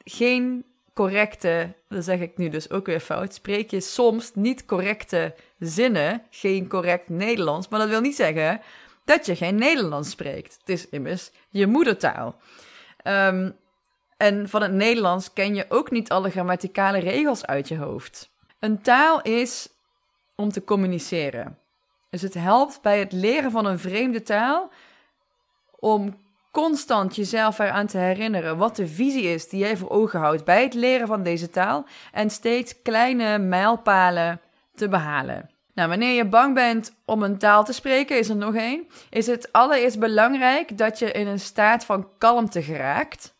geen 0.04 0.64
correcte, 0.94 1.75
dat 1.88 2.04
zeg 2.04 2.20
ik 2.20 2.36
nu 2.36 2.48
dus 2.48 2.70
ook 2.70 2.86
weer 2.86 3.00
fout, 3.00 3.34
spreek 3.34 3.70
je 3.70 3.80
soms 3.80 4.30
niet 4.34 4.64
correcte 4.64 5.34
zinnen, 5.58 6.22
geen 6.30 6.68
correct 6.68 7.08
Nederlands, 7.08 7.68
maar 7.68 7.80
dat 7.80 7.88
wil 7.88 8.00
niet 8.00 8.16
zeggen 8.16 8.60
dat 9.04 9.26
je 9.26 9.36
geen 9.36 9.56
Nederlands 9.56 10.10
spreekt. 10.10 10.56
Het 10.60 10.68
is 10.68 10.88
immers 10.88 11.30
je 11.48 11.66
moedertaal. 11.66 12.36
Um, 13.04 13.56
en 14.16 14.48
van 14.48 14.62
het 14.62 14.72
Nederlands 14.72 15.32
ken 15.32 15.54
je 15.54 15.66
ook 15.68 15.90
niet 15.90 16.10
alle 16.10 16.30
grammaticale 16.30 16.98
regels 16.98 17.46
uit 17.46 17.68
je 17.68 17.76
hoofd. 17.76 18.34
Een 18.58 18.82
taal 18.82 19.22
is 19.22 19.68
om 20.34 20.52
te 20.52 20.64
communiceren. 20.64 21.58
Dus 22.10 22.22
het 22.22 22.34
helpt 22.34 22.82
bij 22.82 22.98
het 22.98 23.12
leren 23.12 23.50
van 23.50 23.66
een 23.66 23.78
vreemde 23.78 24.22
taal 24.22 24.70
om 25.78 26.25
constant 26.50 27.16
jezelf 27.16 27.58
eraan 27.58 27.86
te 27.86 27.98
herinneren 27.98 28.56
wat 28.56 28.76
de 28.76 28.86
visie 28.86 29.22
is 29.22 29.48
die 29.48 29.60
jij 29.60 29.76
voor 29.76 29.90
ogen 29.90 30.20
houdt 30.20 30.44
bij 30.44 30.62
het 30.62 30.75
leren 30.75 31.06
van 31.06 31.22
deze 31.22 31.50
taal 31.50 31.86
en 32.12 32.30
steeds 32.30 32.82
kleine 32.82 33.38
mijlpalen 33.38 34.40
te 34.75 34.88
behalen. 34.88 35.50
Nou, 35.75 35.88
wanneer 35.88 36.14
je 36.14 36.28
bang 36.28 36.54
bent 36.54 36.94
om 37.04 37.22
een 37.22 37.38
taal 37.38 37.64
te 37.64 37.72
spreken, 37.72 38.18
is 38.18 38.28
er 38.28 38.36
nog 38.36 38.54
één. 38.54 38.86
Is 39.10 39.26
het 39.26 39.52
allereerst 39.52 39.98
belangrijk 39.98 40.78
dat 40.78 40.98
je 40.98 41.12
in 41.12 41.26
een 41.26 41.40
staat 41.40 41.84
van 41.84 42.08
kalmte 42.18 42.62
geraakt 42.62 43.34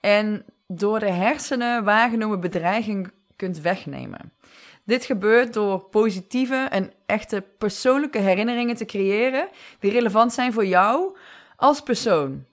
en 0.00 0.44
door 0.66 0.98
de 0.98 1.10
hersenen 1.10 1.84
waargenomen 1.84 2.40
bedreiging 2.40 3.10
kunt 3.36 3.60
wegnemen. 3.60 4.32
Dit 4.88 5.04
gebeurt 5.04 5.54
door 5.54 5.80
positieve 5.80 6.66
en 6.70 6.92
echte 7.06 7.44
persoonlijke 7.58 8.18
herinneringen 8.18 8.76
te 8.76 8.84
creëren 8.84 9.48
die 9.80 9.90
relevant 9.90 10.32
zijn 10.32 10.52
voor 10.52 10.66
jou 10.66 11.16
als 11.56 11.80
persoon. 11.80 12.44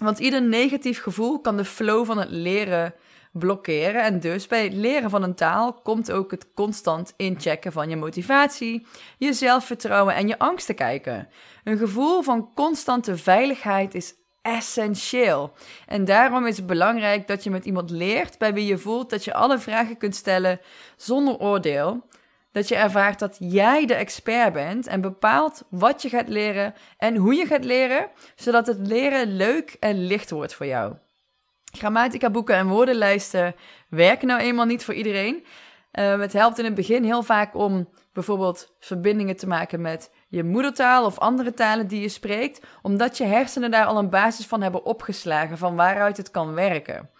Want 0.00 0.18
ieder 0.18 0.42
negatief 0.42 1.02
gevoel 1.02 1.40
kan 1.40 1.56
de 1.56 1.64
flow 1.64 2.06
van 2.06 2.18
het 2.18 2.30
leren 2.30 2.94
blokkeren. 3.32 4.02
En 4.02 4.20
dus 4.20 4.46
bij 4.46 4.64
het 4.64 4.72
leren 4.72 5.10
van 5.10 5.22
een 5.22 5.34
taal 5.34 5.72
komt 5.72 6.12
ook 6.12 6.30
het 6.30 6.52
constant 6.54 7.14
inchecken 7.16 7.72
van 7.72 7.88
je 7.88 7.96
motivatie, 7.96 8.86
je 9.18 9.32
zelfvertrouwen 9.32 10.14
en 10.14 10.28
je 10.28 10.38
angst 10.38 10.66
te 10.66 10.74
kijken. 10.74 11.28
Een 11.64 11.78
gevoel 11.78 12.22
van 12.22 12.54
constante 12.54 13.16
veiligheid 13.16 13.94
is 13.94 14.14
essentieel. 14.42 15.52
En 15.86 16.04
daarom 16.04 16.46
is 16.46 16.56
het 16.56 16.66
belangrijk 16.66 17.26
dat 17.26 17.44
je 17.44 17.50
met 17.50 17.64
iemand 17.64 17.90
leert 17.90 18.38
bij 18.38 18.54
wie 18.54 18.66
je 18.66 18.78
voelt 18.78 19.10
dat 19.10 19.24
je 19.24 19.34
alle 19.34 19.58
vragen 19.58 19.96
kunt 19.96 20.14
stellen 20.14 20.60
zonder 20.96 21.38
oordeel. 21.38 22.06
Dat 22.52 22.68
je 22.68 22.76
ervaart 22.76 23.18
dat 23.18 23.36
jij 23.38 23.86
de 23.86 23.94
expert 23.94 24.52
bent 24.52 24.86
en 24.86 25.00
bepaalt 25.00 25.62
wat 25.68 26.02
je 26.02 26.08
gaat 26.08 26.28
leren 26.28 26.74
en 26.98 27.16
hoe 27.16 27.34
je 27.34 27.46
gaat 27.46 27.64
leren, 27.64 28.10
zodat 28.34 28.66
het 28.66 28.86
leren 28.86 29.36
leuk 29.36 29.76
en 29.80 30.06
licht 30.06 30.30
wordt 30.30 30.54
voor 30.54 30.66
jou. 30.66 30.94
Grammatica 31.72 32.30
boeken 32.30 32.54
en 32.54 32.68
woordenlijsten 32.68 33.54
werken 33.88 34.26
nou 34.26 34.40
eenmaal 34.40 34.66
niet 34.66 34.84
voor 34.84 34.94
iedereen. 34.94 35.44
Uh, 35.92 36.20
het 36.20 36.32
helpt 36.32 36.58
in 36.58 36.64
het 36.64 36.74
begin 36.74 37.04
heel 37.04 37.22
vaak 37.22 37.54
om 37.54 37.88
bijvoorbeeld 38.12 38.74
verbindingen 38.80 39.36
te 39.36 39.46
maken 39.46 39.80
met 39.80 40.10
je 40.32 40.44
moedertaal 40.44 41.04
of 41.04 41.18
andere 41.18 41.54
talen 41.54 41.86
die 41.86 42.00
je 42.00 42.08
spreekt, 42.08 42.66
omdat 42.82 43.16
je 43.16 43.24
hersenen 43.24 43.70
daar 43.70 43.86
al 43.86 43.98
een 43.98 44.10
basis 44.10 44.46
van 44.46 44.62
hebben 44.62 44.84
opgeslagen 44.84 45.58
van 45.58 45.76
waaruit 45.76 46.16
het 46.16 46.30
kan 46.30 46.54
werken. 46.54 47.10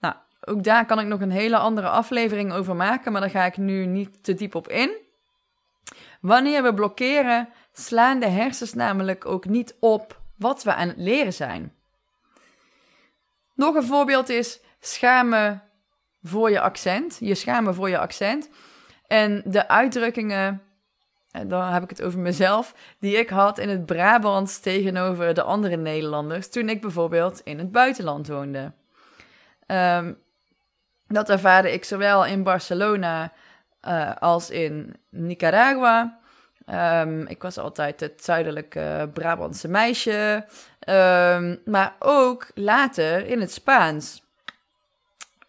Nou, 0.00 0.14
ook 0.40 0.64
daar 0.64 0.86
kan 0.86 0.98
ik 0.98 1.06
nog 1.06 1.20
een 1.20 1.30
hele 1.30 1.56
andere 1.56 1.88
aflevering 1.88 2.52
over 2.52 2.76
maken, 2.76 3.12
maar 3.12 3.20
daar 3.20 3.30
ga 3.30 3.44
ik 3.44 3.56
nu 3.56 3.86
niet 3.86 4.24
te 4.24 4.34
diep 4.34 4.54
op 4.54 4.68
in. 4.68 4.90
Wanneer 6.20 6.62
we 6.62 6.74
blokkeren, 6.74 7.48
slaan 7.72 8.20
de 8.20 8.28
hersens 8.28 8.74
namelijk 8.74 9.26
ook 9.26 9.46
niet 9.46 9.76
op 9.80 10.20
wat 10.36 10.62
we 10.62 10.74
aan 10.74 10.88
het 10.88 10.98
leren 10.98 11.32
zijn. 11.32 11.74
Nog 13.54 13.74
een 13.74 13.84
voorbeeld 13.84 14.28
is 14.28 14.60
schamen 14.80 15.62
voor 16.22 16.50
je 16.50 16.60
accent. 16.60 17.16
Je 17.20 17.34
schamen 17.34 17.74
voor 17.74 17.88
je 17.88 17.98
accent. 17.98 18.50
En 19.06 19.42
de 19.44 19.68
uitdrukkingen 19.68 20.62
en 21.32 21.48
dan 21.48 21.72
heb 21.72 21.82
ik 21.82 21.90
het 21.90 22.02
over 22.02 22.18
mezelf, 22.18 22.74
die 22.98 23.16
ik 23.16 23.28
had 23.28 23.58
in 23.58 23.68
het 23.68 23.86
Brabants 23.86 24.58
tegenover 24.58 25.34
de 25.34 25.42
andere 25.42 25.76
Nederlanders 25.76 26.50
toen 26.50 26.68
ik 26.68 26.80
bijvoorbeeld 26.80 27.40
in 27.44 27.58
het 27.58 27.72
buitenland 27.72 28.28
woonde. 28.28 28.72
Um, 29.66 30.18
dat 31.06 31.30
ervaarde 31.30 31.72
ik 31.72 31.84
zowel 31.84 32.26
in 32.26 32.42
Barcelona 32.42 33.32
uh, 33.88 34.16
als 34.16 34.50
in 34.50 34.96
Nicaragua. 35.08 36.18
Um, 37.02 37.26
ik 37.26 37.42
was 37.42 37.58
altijd 37.58 38.00
het 38.00 38.24
zuidelijke 38.24 39.10
Brabantse 39.12 39.68
meisje, 39.68 40.46
um, 40.88 41.60
maar 41.64 41.94
ook 41.98 42.50
later 42.54 43.26
in 43.26 43.40
het 43.40 43.52
Spaans. 43.52 44.22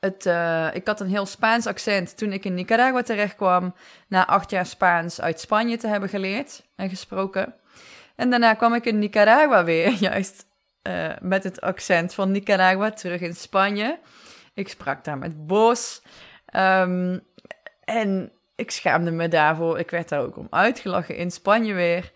Het, 0.01 0.25
uh, 0.25 0.67
ik 0.73 0.87
had 0.87 0.99
een 0.99 1.09
heel 1.09 1.25
Spaans 1.25 1.67
accent 1.67 2.17
toen 2.17 2.33
ik 2.33 2.45
in 2.45 2.53
Nicaragua 2.53 3.01
terechtkwam. 3.01 3.75
Na 4.07 4.27
acht 4.27 4.49
jaar 4.49 4.65
Spaans 4.65 5.21
uit 5.21 5.39
Spanje 5.39 5.77
te 5.77 5.87
hebben 5.87 6.09
geleerd 6.09 6.63
en 6.75 6.89
gesproken. 6.89 7.55
En 8.15 8.29
daarna 8.29 8.53
kwam 8.53 8.73
ik 8.73 8.85
in 8.85 8.99
Nicaragua 8.99 9.63
weer, 9.63 9.91
juist 10.09 10.45
uh, 10.87 11.11
met 11.19 11.43
het 11.43 11.61
accent 11.61 12.13
van 12.13 12.31
Nicaragua, 12.31 12.91
terug 12.91 13.21
in 13.21 13.35
Spanje. 13.35 13.99
Ik 14.53 14.69
sprak 14.69 15.03
daar 15.03 15.17
met 15.17 15.47
Bos. 15.47 16.01
Um, 16.55 17.21
en 17.83 18.31
ik 18.55 18.71
schaamde 18.71 19.11
me 19.11 19.27
daarvoor. 19.27 19.79
Ik 19.79 19.89
werd 19.89 20.09
daar 20.09 20.21
ook 20.21 20.37
om 20.37 20.47
uitgelachen 20.49 21.15
in 21.15 21.31
Spanje 21.31 21.73
weer. 21.73 22.11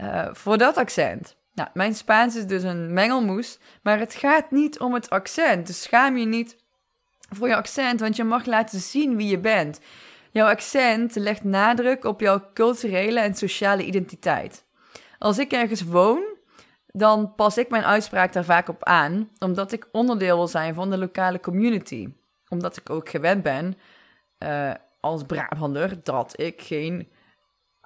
Uh, 0.00 0.28
voor 0.32 0.58
dat 0.58 0.76
accent. 0.76 1.36
Nou, 1.54 1.68
mijn 1.74 1.94
Spaans 1.94 2.36
is 2.36 2.46
dus 2.46 2.62
een 2.62 2.92
mengelmoes. 2.92 3.58
Maar 3.82 3.98
het 3.98 4.14
gaat 4.14 4.50
niet 4.50 4.78
om 4.78 4.94
het 4.94 5.10
accent. 5.10 5.66
Dus 5.66 5.82
schaam 5.82 6.16
je 6.16 6.26
niet 6.26 6.56
voor 7.30 7.48
je 7.48 7.56
accent, 7.56 8.00
want 8.00 8.16
je 8.16 8.24
mag 8.24 8.46
laten 8.46 8.80
zien 8.80 9.16
wie 9.16 9.28
je 9.28 9.38
bent. 9.38 9.80
Jouw 10.30 10.48
accent 10.48 11.14
legt 11.14 11.44
nadruk 11.44 12.04
op 12.04 12.20
jouw 12.20 12.42
culturele 12.54 13.20
en 13.20 13.34
sociale 13.34 13.84
identiteit. 13.84 14.64
Als 15.18 15.38
ik 15.38 15.52
ergens 15.52 15.82
woon, 15.82 16.22
dan 16.86 17.34
pas 17.34 17.58
ik 17.58 17.70
mijn 17.70 17.84
uitspraak 17.84 18.32
daar 18.32 18.44
vaak 18.44 18.68
op 18.68 18.84
aan, 18.84 19.30
omdat 19.38 19.72
ik 19.72 19.88
onderdeel 19.92 20.36
wil 20.36 20.48
zijn 20.48 20.74
van 20.74 20.90
de 20.90 20.98
lokale 20.98 21.40
community. 21.40 22.08
Omdat 22.48 22.76
ik 22.76 22.90
ook 22.90 23.08
gewend 23.08 23.42
ben 23.42 23.78
uh, 24.38 24.70
als 25.00 25.22
Brabander 25.22 26.00
dat 26.02 26.40
ik 26.40 26.62
geen 26.62 27.08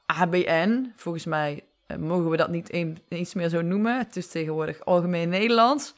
ABN, 0.06 0.92
volgens 0.96 1.24
mij 1.24 1.64
uh, 1.86 1.96
mogen 1.96 2.30
we 2.30 2.36
dat 2.36 2.50
niet 2.50 2.70
eens 3.08 3.34
meer 3.34 3.48
zo 3.48 3.62
noemen, 3.62 3.98
het 3.98 4.16
is 4.16 4.28
tegenwoordig 4.28 4.84
algemeen 4.84 5.28
Nederlands, 5.28 5.94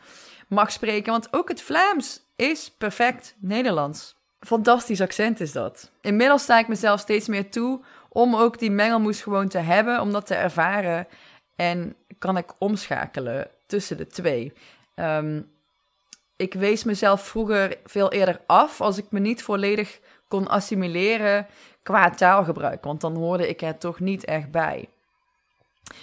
mag 0.49 0.73
spreken. 0.73 1.13
Want 1.13 1.33
ook 1.33 1.49
het 1.49 1.63
Vlaams 1.63 2.26
is 2.37 2.71
perfect 2.79 3.35
Nederlands. 3.39 4.15
Fantastisch 4.41 5.01
accent 5.01 5.41
is 5.41 5.53
dat. 5.53 5.91
Inmiddels 6.01 6.43
sta 6.43 6.59
ik 6.59 6.69
mezelf 6.69 7.01
steeds 7.01 7.29
meer 7.29 7.51
toe 7.51 7.81
om 8.09 8.35
ook 8.35 8.59
die 8.59 8.71
mengelmoes 8.71 9.23
gewoon 9.23 9.49
te 9.49 9.59
hebben, 9.59 10.01
om 10.01 10.13
dat 10.13 10.27
te 10.27 10.35
ervaren. 10.35 11.07
En 11.57 11.97
kan 12.19 12.37
ik 12.37 12.53
omschakelen 12.59 13.51
tussen 13.67 13.97
de 13.97 14.07
twee. 14.07 14.53
Um, 14.95 15.51
ik 16.37 16.55
wees 16.55 16.85
mezelf 16.85 17.27
vroeger 17.27 17.79
veel 17.85 18.13
eerder 18.13 18.41
af 18.47 18.81
als 18.81 18.99
ik 18.99 19.07
me 19.11 19.19
niet 19.19 19.43
volledig 19.43 19.99
kon 20.29 20.49
assimileren 20.49 21.47
qua 21.83 22.11
taalgebruik, 22.11 22.85
want 22.85 23.01
dan 23.01 23.17
hoorde 23.17 23.49
ik 23.49 23.63
er 23.63 23.79
toch 23.79 24.01
niet 24.01 24.25
echt 24.25 24.51
bij. 24.51 24.89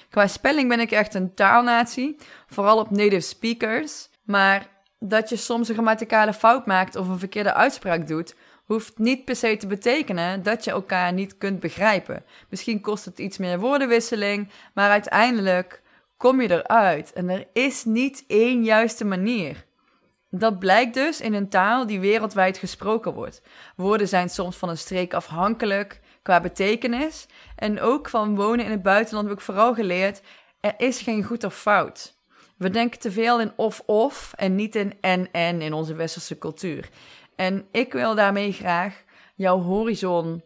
Qua 0.10 0.28
spelling 0.28 0.70
ben 0.70 0.80
ik 0.80 0.92
echt 0.92 1.14
een 1.14 1.34
taalnatie, 1.34 2.18
vooral 2.48 2.78
op 2.80 2.90
native 2.90 3.20
speakers. 3.20 4.10
Maar 4.24 4.68
dat 5.10 5.30
je 5.30 5.36
soms 5.36 5.68
een 5.68 5.74
grammaticale 5.74 6.34
fout 6.34 6.66
maakt 6.66 6.96
of 6.96 7.08
een 7.08 7.20
verkeerde 7.20 7.54
uitspraak 7.54 8.08
doet, 8.08 8.36
hoeft 8.66 8.98
niet 8.98 9.26
per 9.26 9.36
se 9.36 9.58
te 9.58 9.68
betekenen 9.68 10.44
dat 10.44 10.64
je 10.64 10.72
elkaar 10.72 11.14
niet 11.14 11.38
kunt 11.38 11.60
begrijpen. 11.60 12.26
Misschien 12.50 12.82
kost 12.82 13.06
het 13.06 13.20
iets 13.20 13.38
meer 13.38 13.60
woordenwisseling, 13.60 14.50
maar 14.74 14.90
uiteindelijk 14.90 15.82
kom 16.18 16.42
je 16.42 16.52
eruit 16.52 17.14
en 17.14 17.30
er 17.30 17.48
is 17.54 17.84
niet 17.86 18.24
één 18.28 18.64
juiste 18.64 19.06
manier. 19.06 19.66
Dat 20.30 20.60
blijkt 20.60 20.94
dus 20.94 21.22
in 21.22 21.34
een 21.34 21.50
taal 21.50 21.86
die 21.86 22.00
wereldwijd 22.00 22.58
gesproken 22.58 23.14
wordt. 23.14 23.42
Woorden 23.76 24.08
zijn 24.08 24.30
soms 24.30 24.58
van 24.58 24.70
een 24.70 24.78
streek 24.78 25.14
afhankelijk 25.14 26.02
qua 26.22 26.42
betekenis. 26.42 27.26
En 27.56 27.82
ook 27.82 28.10
van 28.10 28.36
wonen 28.36 28.66
in 28.66 28.72
het 28.72 28.82
buitenland 28.82 29.28
heb 29.28 29.38
ik 29.38 29.44
vooral 29.44 29.74
geleerd: 29.74 30.22
er 30.60 30.74
is 30.78 31.02
geen 31.02 31.24
goed 31.24 31.44
of 31.44 31.56
fout. 31.56 32.22
We 32.64 32.70
denken 32.70 33.00
te 33.00 33.12
veel 33.12 33.40
in 33.40 33.52
of-of 33.56 34.34
en 34.36 34.56
niet 34.56 34.76
in 34.76 34.94
en-en 35.02 35.62
in 35.62 35.74
onze 35.74 35.94
westerse 35.94 36.38
cultuur. 36.38 36.90
En 37.36 37.68
ik 37.72 37.94
wil 37.94 38.16
daarmee 38.16 38.52
graag 38.52 39.04
jouw 39.36 39.62
horizon 39.62 40.44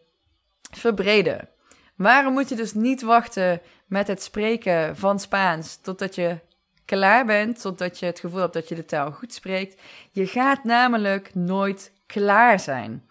verbreden. 0.70 1.48
Waarom 1.96 2.32
moet 2.32 2.48
je 2.48 2.56
dus 2.56 2.74
niet 2.74 3.02
wachten 3.02 3.60
met 3.86 4.06
het 4.06 4.22
spreken 4.22 4.96
van 4.96 5.20
Spaans 5.20 5.76
totdat 5.76 6.14
je 6.14 6.38
klaar 6.84 7.26
bent, 7.26 7.60
totdat 7.60 7.98
je 7.98 8.06
het 8.06 8.20
gevoel 8.20 8.40
hebt 8.40 8.52
dat 8.52 8.68
je 8.68 8.74
de 8.74 8.84
taal 8.84 9.10
goed 9.10 9.32
spreekt? 9.32 9.80
Je 10.10 10.26
gaat 10.26 10.64
namelijk 10.64 11.34
nooit 11.34 11.92
klaar 12.06 12.60
zijn. 12.60 13.08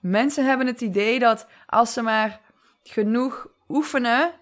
Mensen 0.00 0.46
hebben 0.46 0.66
het 0.66 0.80
idee 0.80 1.18
dat 1.18 1.46
als 1.66 1.92
ze 1.92 2.02
maar 2.02 2.40
genoeg 2.82 3.46
oefenen 3.68 4.32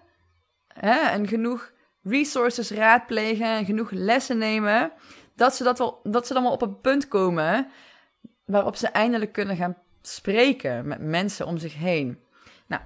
hè, 0.67 0.99
en 0.99 1.27
genoeg 1.27 1.71
resources 2.03 2.71
raadplegen 2.71 3.45
en 3.45 3.65
genoeg 3.65 3.91
lessen 3.91 4.37
nemen, 4.37 4.91
dat 5.35 5.55
ze, 5.55 5.63
dat, 5.63 5.77
wel, 5.77 5.99
dat 6.03 6.27
ze 6.27 6.33
dan 6.33 6.43
wel 6.43 6.51
op 6.51 6.61
een 6.61 6.81
punt 6.81 7.07
komen 7.07 7.67
waarop 8.45 8.75
ze 8.75 8.87
eindelijk 8.87 9.31
kunnen 9.31 9.55
gaan 9.55 9.77
spreken 10.01 10.87
met 10.87 10.99
mensen 10.99 11.45
om 11.45 11.57
zich 11.57 11.75
heen. 11.75 12.19
Nou, 12.67 12.81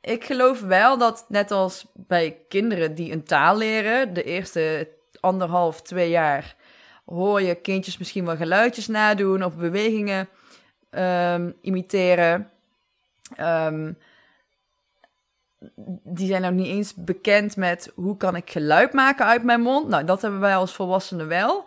ik 0.00 0.24
geloof 0.24 0.60
wel 0.60 0.98
dat 0.98 1.24
net 1.28 1.50
als 1.50 1.86
bij 1.92 2.38
kinderen 2.48 2.94
die 2.94 3.12
een 3.12 3.24
taal 3.24 3.56
leren, 3.56 4.14
de 4.14 4.22
eerste 4.22 4.88
anderhalf, 5.20 5.82
twee 5.82 6.10
jaar, 6.10 6.56
hoor 7.04 7.42
je 7.42 7.54
kindjes 7.54 7.98
misschien 7.98 8.24
wel 8.24 8.36
geluidjes 8.36 8.86
nadoen 8.86 9.44
of 9.44 9.56
bewegingen 9.56 10.28
um, 10.90 11.54
imiteren. 11.60 12.50
Um, 13.40 13.98
die 16.04 16.26
zijn 16.26 16.42
nou 16.42 16.54
niet 16.54 16.66
eens 16.66 16.94
bekend 16.94 17.56
met 17.56 17.92
hoe 17.94 18.16
kan 18.16 18.36
ik 18.36 18.50
geluid 18.50 18.92
maken 18.92 19.26
uit 19.26 19.42
mijn 19.42 19.60
mond. 19.60 19.88
Nou, 19.88 20.04
dat 20.04 20.22
hebben 20.22 20.40
wij 20.40 20.56
als 20.56 20.74
volwassenen 20.74 21.28
wel. 21.28 21.64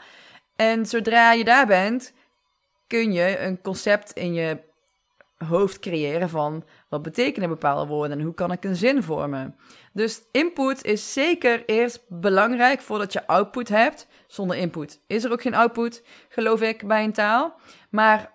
En 0.56 0.86
zodra 0.86 1.32
je 1.32 1.44
daar 1.44 1.68
bent, 1.68 2.14
kun 2.88 3.14
je 3.14 3.40
een 3.40 3.62
concept 3.62 4.12
in 4.12 4.34
je 4.34 4.66
hoofd 5.38 5.80
creëren 5.80 6.30
van 6.30 6.64
wat 6.90 7.02
betekenen 7.02 7.50
bepaalde 7.50 7.88
woorden 7.88 8.18
en 8.18 8.24
hoe 8.24 8.34
kan 8.34 8.52
ik 8.52 8.64
een 8.64 8.76
zin 8.76 9.04
vormen. 9.04 9.56
Dus 9.94 10.22
input 10.32 10.84
is 10.84 11.14
zeker 11.14 11.64
eerst 11.66 12.04
belangrijk 12.08 12.82
voordat 12.82 13.14
je 13.14 13.28
output 13.28 13.70
hebt. 13.70 14.08
Zonder 14.28 14.58
input 14.58 15.00
is 15.08 15.24
er 15.24 15.32
ook 15.32 15.42
geen 15.42 15.56
output, 15.56 16.04
geloof 16.30 16.62
ik, 16.62 16.88
bij 16.88 17.04
een 17.04 17.14
taal. 17.14 17.56
Maar 17.90 18.32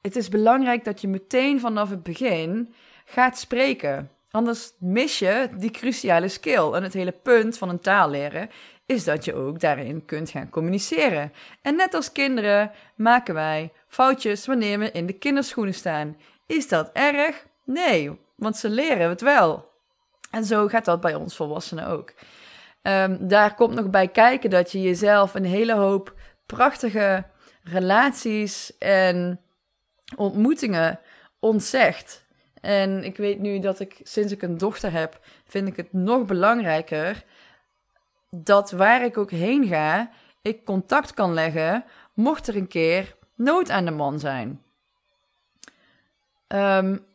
het 0.00 0.16
is 0.16 0.28
belangrijk 0.28 0.84
dat 0.84 1.00
je 1.00 1.08
meteen 1.08 1.60
vanaf 1.60 1.90
het 1.90 2.02
begin 2.02 2.74
gaat 3.04 3.38
spreken. 3.38 4.10
Anders 4.32 4.72
mis 4.78 5.18
je 5.18 5.48
die 5.56 5.70
cruciale 5.70 6.28
skill. 6.28 6.72
En 6.72 6.82
het 6.82 6.92
hele 6.92 7.12
punt 7.12 7.58
van 7.58 7.68
een 7.68 7.80
taal 7.80 8.10
leren 8.10 8.50
is 8.86 9.04
dat 9.04 9.24
je 9.24 9.34
ook 9.34 9.60
daarin 9.60 10.04
kunt 10.04 10.30
gaan 10.30 10.50
communiceren. 10.50 11.32
En 11.62 11.76
net 11.76 11.94
als 11.94 12.12
kinderen 12.12 12.70
maken 12.96 13.34
wij 13.34 13.72
foutjes 13.88 14.46
wanneer 14.46 14.78
we 14.78 14.90
in 14.90 15.06
de 15.06 15.12
kinderschoenen 15.12 15.74
staan. 15.74 16.16
Is 16.46 16.68
dat 16.68 16.90
erg? 16.92 17.46
Nee, 17.64 18.20
want 18.36 18.56
ze 18.56 18.68
leren 18.68 19.08
het 19.08 19.20
wel. 19.20 19.70
En 20.30 20.44
zo 20.44 20.68
gaat 20.68 20.84
dat 20.84 21.00
bij 21.00 21.14
ons 21.14 21.36
volwassenen 21.36 21.86
ook. 21.86 22.12
Um, 22.82 23.28
daar 23.28 23.54
komt 23.54 23.74
nog 23.74 23.90
bij 23.90 24.08
kijken 24.08 24.50
dat 24.50 24.72
je 24.72 24.82
jezelf 24.82 25.34
een 25.34 25.44
hele 25.44 25.74
hoop 25.74 26.14
prachtige 26.46 27.24
relaties 27.62 28.78
en 28.78 29.40
ontmoetingen 30.16 31.00
ontzegt. 31.38 32.21
En 32.62 33.04
ik 33.04 33.16
weet 33.16 33.38
nu 33.38 33.58
dat 33.58 33.80
ik 33.80 34.00
sinds 34.02 34.32
ik 34.32 34.42
een 34.42 34.58
dochter 34.58 34.92
heb, 34.92 35.20
vind 35.44 35.68
ik 35.68 35.76
het 35.76 35.92
nog 35.92 36.24
belangrijker 36.24 37.24
dat 38.30 38.70
waar 38.70 39.04
ik 39.04 39.18
ook 39.18 39.30
heen 39.30 39.66
ga, 39.66 40.10
ik 40.42 40.64
contact 40.64 41.14
kan 41.14 41.34
leggen 41.34 41.84
mocht 42.14 42.48
er 42.48 42.56
een 42.56 42.68
keer 42.68 43.16
nood 43.34 43.70
aan 43.70 43.84
de 43.84 43.90
man 43.90 44.18
zijn. 44.18 44.62
Um, 46.48 47.06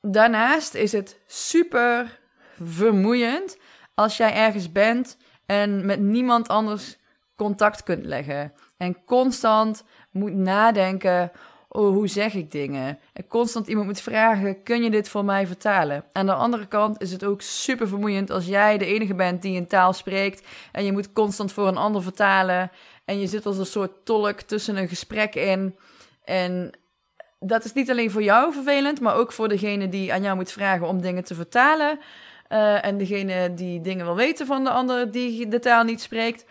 daarnaast 0.00 0.74
is 0.74 0.92
het 0.92 1.20
super 1.26 2.20
vermoeiend 2.62 3.58
als 3.94 4.16
jij 4.16 4.34
ergens 4.34 4.72
bent 4.72 5.16
en 5.46 5.86
met 5.86 6.00
niemand 6.00 6.48
anders 6.48 6.98
contact 7.36 7.82
kunt 7.82 8.04
leggen. 8.04 8.52
En 8.76 9.04
constant 9.04 9.84
moet 10.10 10.34
nadenken 10.34 11.32
oh, 11.68 11.92
hoe 11.92 12.08
zeg 12.08 12.34
ik 12.34 12.50
dingen? 12.50 12.98
En 13.12 13.26
constant 13.26 13.66
iemand 13.66 13.86
moet 13.86 14.00
vragen, 14.00 14.62
kun 14.62 14.82
je 14.82 14.90
dit 14.90 15.08
voor 15.08 15.24
mij 15.24 15.46
vertalen? 15.46 16.04
Aan 16.12 16.26
de 16.26 16.34
andere 16.34 16.66
kant 16.66 17.02
is 17.02 17.12
het 17.12 17.24
ook 17.24 17.42
super 17.42 17.88
vermoeiend 17.88 18.30
als 18.30 18.46
jij 18.46 18.78
de 18.78 18.86
enige 18.86 19.14
bent 19.14 19.42
die 19.42 19.58
een 19.58 19.66
taal 19.66 19.92
spreekt 19.92 20.46
en 20.72 20.84
je 20.84 20.92
moet 20.92 21.12
constant 21.12 21.52
voor 21.52 21.66
een 21.66 21.76
ander 21.76 22.02
vertalen 22.02 22.70
en 23.04 23.20
je 23.20 23.26
zit 23.26 23.46
als 23.46 23.58
een 23.58 23.66
soort 23.66 24.04
tolk 24.04 24.40
tussen 24.40 24.76
een 24.76 24.88
gesprek 24.88 25.34
in. 25.34 25.76
En 26.24 26.72
dat 27.40 27.64
is 27.64 27.72
niet 27.72 27.90
alleen 27.90 28.10
voor 28.10 28.22
jou 28.22 28.52
vervelend, 28.52 29.00
maar 29.00 29.14
ook 29.14 29.32
voor 29.32 29.48
degene 29.48 29.88
die 29.88 30.12
aan 30.12 30.22
jou 30.22 30.36
moet 30.36 30.52
vragen 30.52 30.86
om 30.86 31.00
dingen 31.00 31.24
te 31.24 31.34
vertalen. 31.34 31.98
Uh, 32.52 32.84
en 32.84 32.98
degene 32.98 33.54
die 33.54 33.80
dingen 33.80 34.04
wil 34.04 34.14
weten 34.14 34.46
van 34.46 34.64
de 34.64 34.70
ander 34.70 35.10
die 35.10 35.48
de 35.48 35.58
taal 35.58 35.84
niet 35.84 36.00
spreekt. 36.00 36.44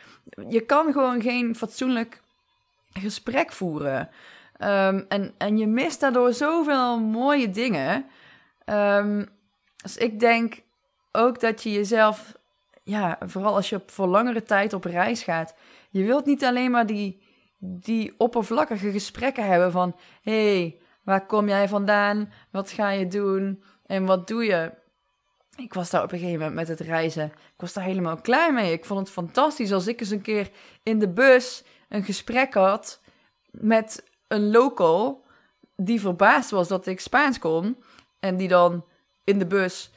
Je 0.50 0.62
kan 0.62 0.92
gewoon 0.92 1.22
geen 1.22 1.56
fatsoenlijk 1.56 2.22
gesprek 2.94 3.52
voeren. 3.52 4.10
Um, 4.60 5.06
en, 5.08 5.34
en 5.38 5.58
je 5.58 5.68
mist 5.68 6.00
daardoor 6.00 6.34
zoveel 6.34 7.00
mooie 7.00 7.50
dingen. 7.50 8.06
Um, 8.66 9.30
dus 9.84 9.98
ik 9.98 10.20
denk 10.20 10.62
ook 11.12 11.40
dat 11.40 11.64
je 11.64 11.72
jezelf, 11.72 12.38
ja, 12.84 13.18
vooral 13.26 13.56
als 13.56 13.70
je 13.70 13.76
op, 13.76 13.92
voor 13.92 14.08
langere 14.08 14.44
tijd 14.44 14.74
op 14.74 14.84
reis 14.84 15.24
gaat, 15.24 15.56
je 15.90 16.04
wilt 16.04 16.26
niet 16.26 16.44
alleen 16.44 16.72
maar 16.72 16.86
die, 16.86 17.22
die 17.58 18.14
oppervlakkige 18.18 18.92
gesprekken 18.92 19.46
hebben 19.46 19.72
van: 19.72 19.96
hé, 20.22 20.60
hey, 20.60 20.78
waar 21.04 21.26
kom 21.26 21.48
jij 21.48 21.68
vandaan? 21.68 22.32
Wat 22.52 22.72
ga 22.72 22.90
je 22.90 23.08
doen? 23.08 23.64
En 23.86 24.06
wat 24.06 24.28
doe 24.28 24.44
je? 24.44 24.72
Ik 25.56 25.74
was 25.74 25.90
daar 25.90 26.04
op 26.04 26.12
een 26.12 26.20
gegeven 26.20 26.40
moment 26.40 26.56
met 26.56 26.68
het 26.68 26.80
reizen. 26.80 27.26
Ik 27.26 27.62
was 27.62 27.74
daar 27.74 27.84
helemaal 27.84 28.22
klaar 28.22 28.54
mee. 28.54 28.72
Ik 28.72 28.86
vond 28.86 29.00
het 29.00 29.10
fantastisch 29.10 29.72
als 29.72 29.88
ik 29.88 30.00
eens 30.00 30.10
een 30.10 30.22
keer 30.22 30.50
in 30.84 31.00
de 31.00 31.10
bus 31.10 31.64
een 31.90 32.04
gesprek 32.04 32.54
had 32.54 33.02
met 33.52 34.04
een 34.28 34.52
local 34.52 35.26
die 35.76 36.02
verbaasd 36.02 36.50
was 36.50 36.68
dat 36.68 36.88
ik 36.88 37.00
Spaans 37.00 37.40
kon. 37.40 37.78
En 38.20 38.38
die 38.38 38.48
dan 38.48 38.86
in 39.24 39.40
de 39.40 39.46
bus, 39.46 39.92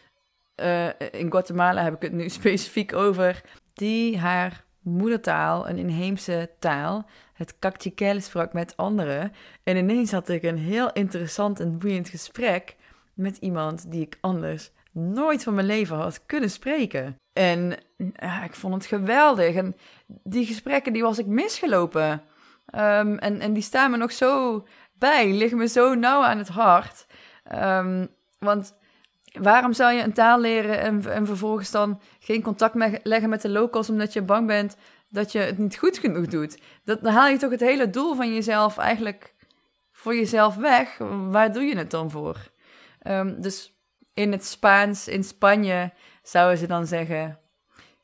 uh, 0.56 0.86
in 1.10 1.30
Guatemala 1.30 1.82
heb 1.82 1.94
ik 1.94 2.02
het 2.02 2.12
nu 2.12 2.28
specifiek 2.40 2.94
over, 2.94 3.42
die 3.74 4.18
haar 4.18 4.64
moedertaal, 4.80 5.68
een 5.68 5.78
inheemse 5.78 6.50
taal, 6.58 7.06
het 7.32 7.58
Cactiquel 7.58 8.20
sprak 8.20 8.52
met 8.52 8.76
anderen. 8.76 9.32
En 9.62 9.76
ineens 9.76 10.12
had 10.12 10.28
ik 10.28 10.42
een 10.42 10.58
heel 10.58 10.92
interessant 10.92 11.60
en 11.60 11.78
boeiend 11.78 12.08
gesprek 12.08 12.76
met 13.14 13.36
iemand 13.36 13.90
die 13.90 14.00
ik 14.00 14.18
anders 14.20 14.70
nooit 14.92 15.42
van 15.42 15.54
mijn 15.54 15.66
leven 15.66 15.96
had 15.96 16.26
kunnen 16.26 16.50
spreken. 16.50 17.16
En 17.32 17.76
ik 18.44 18.54
vond 18.54 18.74
het 18.74 18.86
geweldig. 18.86 19.54
En 19.54 19.76
die 20.06 20.46
gesprekken, 20.46 20.92
die 20.92 21.02
was 21.02 21.18
ik 21.18 21.26
misgelopen. 21.26 22.22
Um, 22.74 23.18
en, 23.18 23.40
en 23.40 23.52
die 23.52 23.62
staan 23.62 23.90
me 23.90 23.96
nog 23.96 24.12
zo 24.12 24.66
bij, 24.92 25.32
liggen 25.32 25.58
me 25.58 25.68
zo 25.68 25.94
nauw 25.94 26.22
aan 26.22 26.38
het 26.38 26.48
hart. 26.48 27.06
Um, 27.54 28.08
want 28.38 28.74
waarom 29.32 29.72
zou 29.72 29.92
je 29.92 30.02
een 30.02 30.12
taal 30.12 30.40
leren 30.40 30.80
en, 30.80 31.12
en 31.12 31.26
vervolgens 31.26 31.70
dan 31.70 32.00
geen 32.18 32.42
contact 32.42 32.74
leggen 33.02 33.28
met 33.28 33.42
de 33.42 33.48
locals 33.48 33.90
omdat 33.90 34.12
je 34.12 34.22
bang 34.22 34.46
bent 34.46 34.76
dat 35.08 35.32
je 35.32 35.38
het 35.38 35.58
niet 35.58 35.78
goed 35.78 35.98
genoeg 35.98 36.26
doet? 36.26 36.60
Dat, 36.84 37.02
dan 37.02 37.12
haal 37.12 37.28
je 37.28 37.36
toch 37.36 37.50
het 37.50 37.60
hele 37.60 37.90
doel 37.90 38.14
van 38.14 38.34
jezelf 38.34 38.78
eigenlijk 38.78 39.34
voor 39.92 40.14
jezelf 40.14 40.56
weg. 40.56 40.98
Waar 41.30 41.52
doe 41.52 41.62
je 41.62 41.76
het 41.76 41.90
dan 41.90 42.10
voor? 42.10 42.36
Um, 43.06 43.40
dus 43.40 43.74
in 44.14 44.32
het 44.32 44.44
Spaans, 44.44 45.08
in 45.08 45.24
Spanje, 45.24 45.92
zouden 46.22 46.58
ze 46.58 46.66
dan 46.66 46.86
zeggen: 46.86 47.38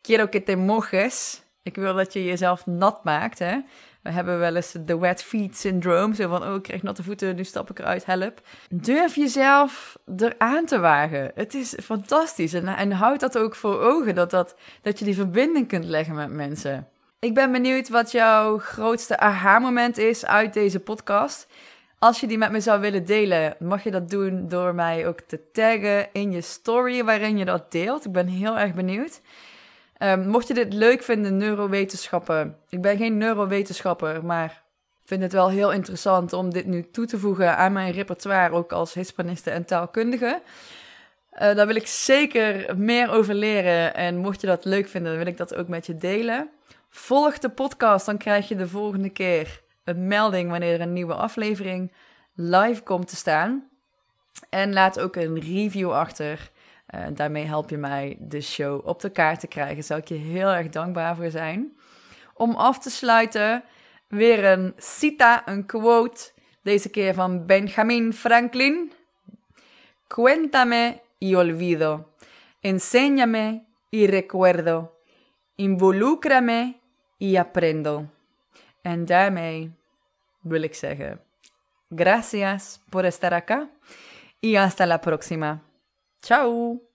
Quiero 0.01 0.27
que 0.27 0.43
te 0.43 0.57
mojes. 0.57 1.43
Ik 1.63 1.75
wil 1.75 1.95
dat 1.95 2.13
je 2.13 2.25
jezelf 2.25 2.67
nat 2.67 3.05
maakt. 3.05 3.39
Hè? 3.39 3.59
We 4.07 4.13
hebben 4.13 4.39
wel 4.39 4.57
eens 4.57 4.75
de 4.85 4.99
wet 4.99 5.23
feet 5.23 5.57
syndroom. 5.57 6.15
Zo 6.15 6.29
van, 6.29 6.43
oh, 6.43 6.55
ik 6.55 6.63
krijg 6.63 6.83
natte 6.83 7.03
voeten, 7.03 7.37
nu 7.37 7.45
stap 7.45 7.71
ik 7.71 7.79
eruit, 7.79 8.07
help. 8.07 8.41
Durf 8.71 9.15
jezelf 9.15 9.99
eraan 10.17 10.65
te 10.65 10.79
wagen. 10.79 11.31
Het 11.35 11.55
is 11.55 11.77
fantastisch. 11.83 12.53
En, 12.53 12.67
en 12.67 12.93
houd 12.93 13.21
dat 13.21 13.39
ook 13.39 13.55
voor 13.55 13.81
ogen, 13.81 14.15
dat, 14.15 14.31
dat, 14.31 14.55
dat 14.83 14.99
je 14.99 15.05
die 15.05 15.15
verbinding 15.15 15.69
kunt 15.69 15.85
leggen 15.85 16.15
met 16.15 16.31
mensen. 16.31 16.89
Ik 17.19 17.35
ben 17.35 17.53
benieuwd 17.53 17.89
wat 17.89 18.13
jouw 18.13 18.59
grootste 18.59 19.19
aha-moment 19.19 19.99
is 19.99 20.27
uit 20.27 20.55
deze 20.55 20.81
podcast. 20.81 21.47
Als 21.99 22.21
je 22.21 22.27
die 22.27 22.39
met 22.39 22.51
me 22.51 22.61
zou 22.61 22.81
willen 22.81 23.05
delen, 23.05 23.57
mag 23.59 23.85
je 23.85 23.91
dat 23.91 24.11
doen 24.11 24.49
door 24.49 24.75
mij 24.75 25.09
ook 25.09 25.21
te 25.21 25.41
taggen 25.53 26.09
in 26.13 26.33
je 26.33 26.41
story 26.41 27.05
waarin 27.05 27.39
je 27.39 27.45
dat 27.45 27.73
deelt. 27.73 28.05
Ik 28.05 28.13
ben 28.13 28.27
heel 28.27 28.59
erg 28.59 28.75
benieuwd. 28.75 29.21
Um, 29.99 30.29
mocht 30.29 30.49
je 30.49 30.55
dit 30.55 30.73
leuk 30.73 31.03
vinden, 31.03 31.37
neurowetenschappen. 31.37 32.57
Ik 32.69 32.81
ben 32.81 32.97
geen 32.97 33.17
neurowetenschapper, 33.17 34.25
maar 34.25 34.63
vind 35.05 35.23
het 35.23 35.33
wel 35.33 35.51
heel 35.51 35.73
interessant 35.73 36.33
om 36.33 36.53
dit 36.53 36.67
nu 36.67 36.91
toe 36.91 37.07
te 37.07 37.19
voegen 37.19 37.57
aan 37.57 37.73
mijn 37.73 37.93
repertoire, 37.93 38.55
ook 38.55 38.73
als 38.73 38.95
hispaniste 38.95 39.51
en 39.51 39.65
taalkundige. 39.65 40.41
Uh, 41.33 41.55
daar 41.55 41.67
wil 41.67 41.77
ik 41.77 41.87
zeker 41.87 42.77
meer 42.79 43.11
over 43.11 43.35
leren. 43.35 43.95
En 43.95 44.17
mocht 44.17 44.41
je 44.41 44.47
dat 44.47 44.65
leuk 44.65 44.89
vinden, 44.89 45.17
wil 45.17 45.27
ik 45.27 45.37
dat 45.37 45.55
ook 45.55 45.69
met 45.69 45.87
je 45.87 45.97
delen. 45.97 46.51
Volg 46.91 47.39
de 47.39 47.49
podcast, 47.49 48.07
dan 48.07 48.19
krijg 48.19 48.49
je 48.49 48.57
de 48.57 48.69
volgende 48.69 49.11
keer 49.11 49.63
een 49.85 50.07
melding 50.07 50.51
wanneer 50.51 50.75
er 50.75 50.81
een 50.81 50.93
nieuwe 50.93 51.15
aflevering 51.15 51.93
live 52.35 52.83
komt 52.83 53.09
te 53.09 53.17
staan. 53.17 53.69
En 54.49 54.73
laat 54.73 55.01
ook 55.01 55.17
een 55.17 55.41
review 55.41 55.93
achter. 55.93 56.51
Uh, 56.95 57.07
daarmee 57.13 57.45
help 57.45 57.71
je 57.71 57.77
mij 57.77 58.17
de 58.21 58.41
show 58.41 58.87
op 58.87 59.01
de 59.01 59.11
kaart 59.11 59.41
te 59.41 59.47
krijgen. 59.47 59.75
Daar 59.75 59.85
zou 59.85 60.01
ik 60.01 60.09
je 60.09 60.15
heel 60.15 60.49
erg 60.49 60.69
dankbaar 60.69 61.17
voor 61.17 61.31
zijn. 61.31 61.77
Om 62.35 62.55
af 62.55 62.79
te 62.79 62.91
sluiten, 62.91 63.65
weer 64.09 64.45
een 64.45 64.75
cita, 64.77 65.49
een 65.49 65.67
quote. 65.67 66.31
Deze 66.63 66.89
keer 66.89 67.15
van 67.15 67.47
Benjamin 67.47 68.13
Franklin. 68.13 68.93
Cuéntame 70.07 71.01
y 71.19 71.35
olvido. 71.35 72.11
Enséñame 72.61 73.63
y 73.91 74.07
recuerdo. 74.07 74.93
Involúcrame 75.55 76.77
y 77.19 77.37
aprendo. 77.37 78.07
En 78.83 79.05
daarmee 79.05 79.71
wil 80.41 80.63
ik 80.63 80.75
zeggen: 80.75 81.21
Gracias 81.89 82.81
por 82.89 83.05
estar 83.05 83.33
acá 83.33 83.69
y 84.41 84.57
hasta 84.57 84.87
la 84.87 84.99
próxima. 84.99 85.61
Ciao. 86.23 86.86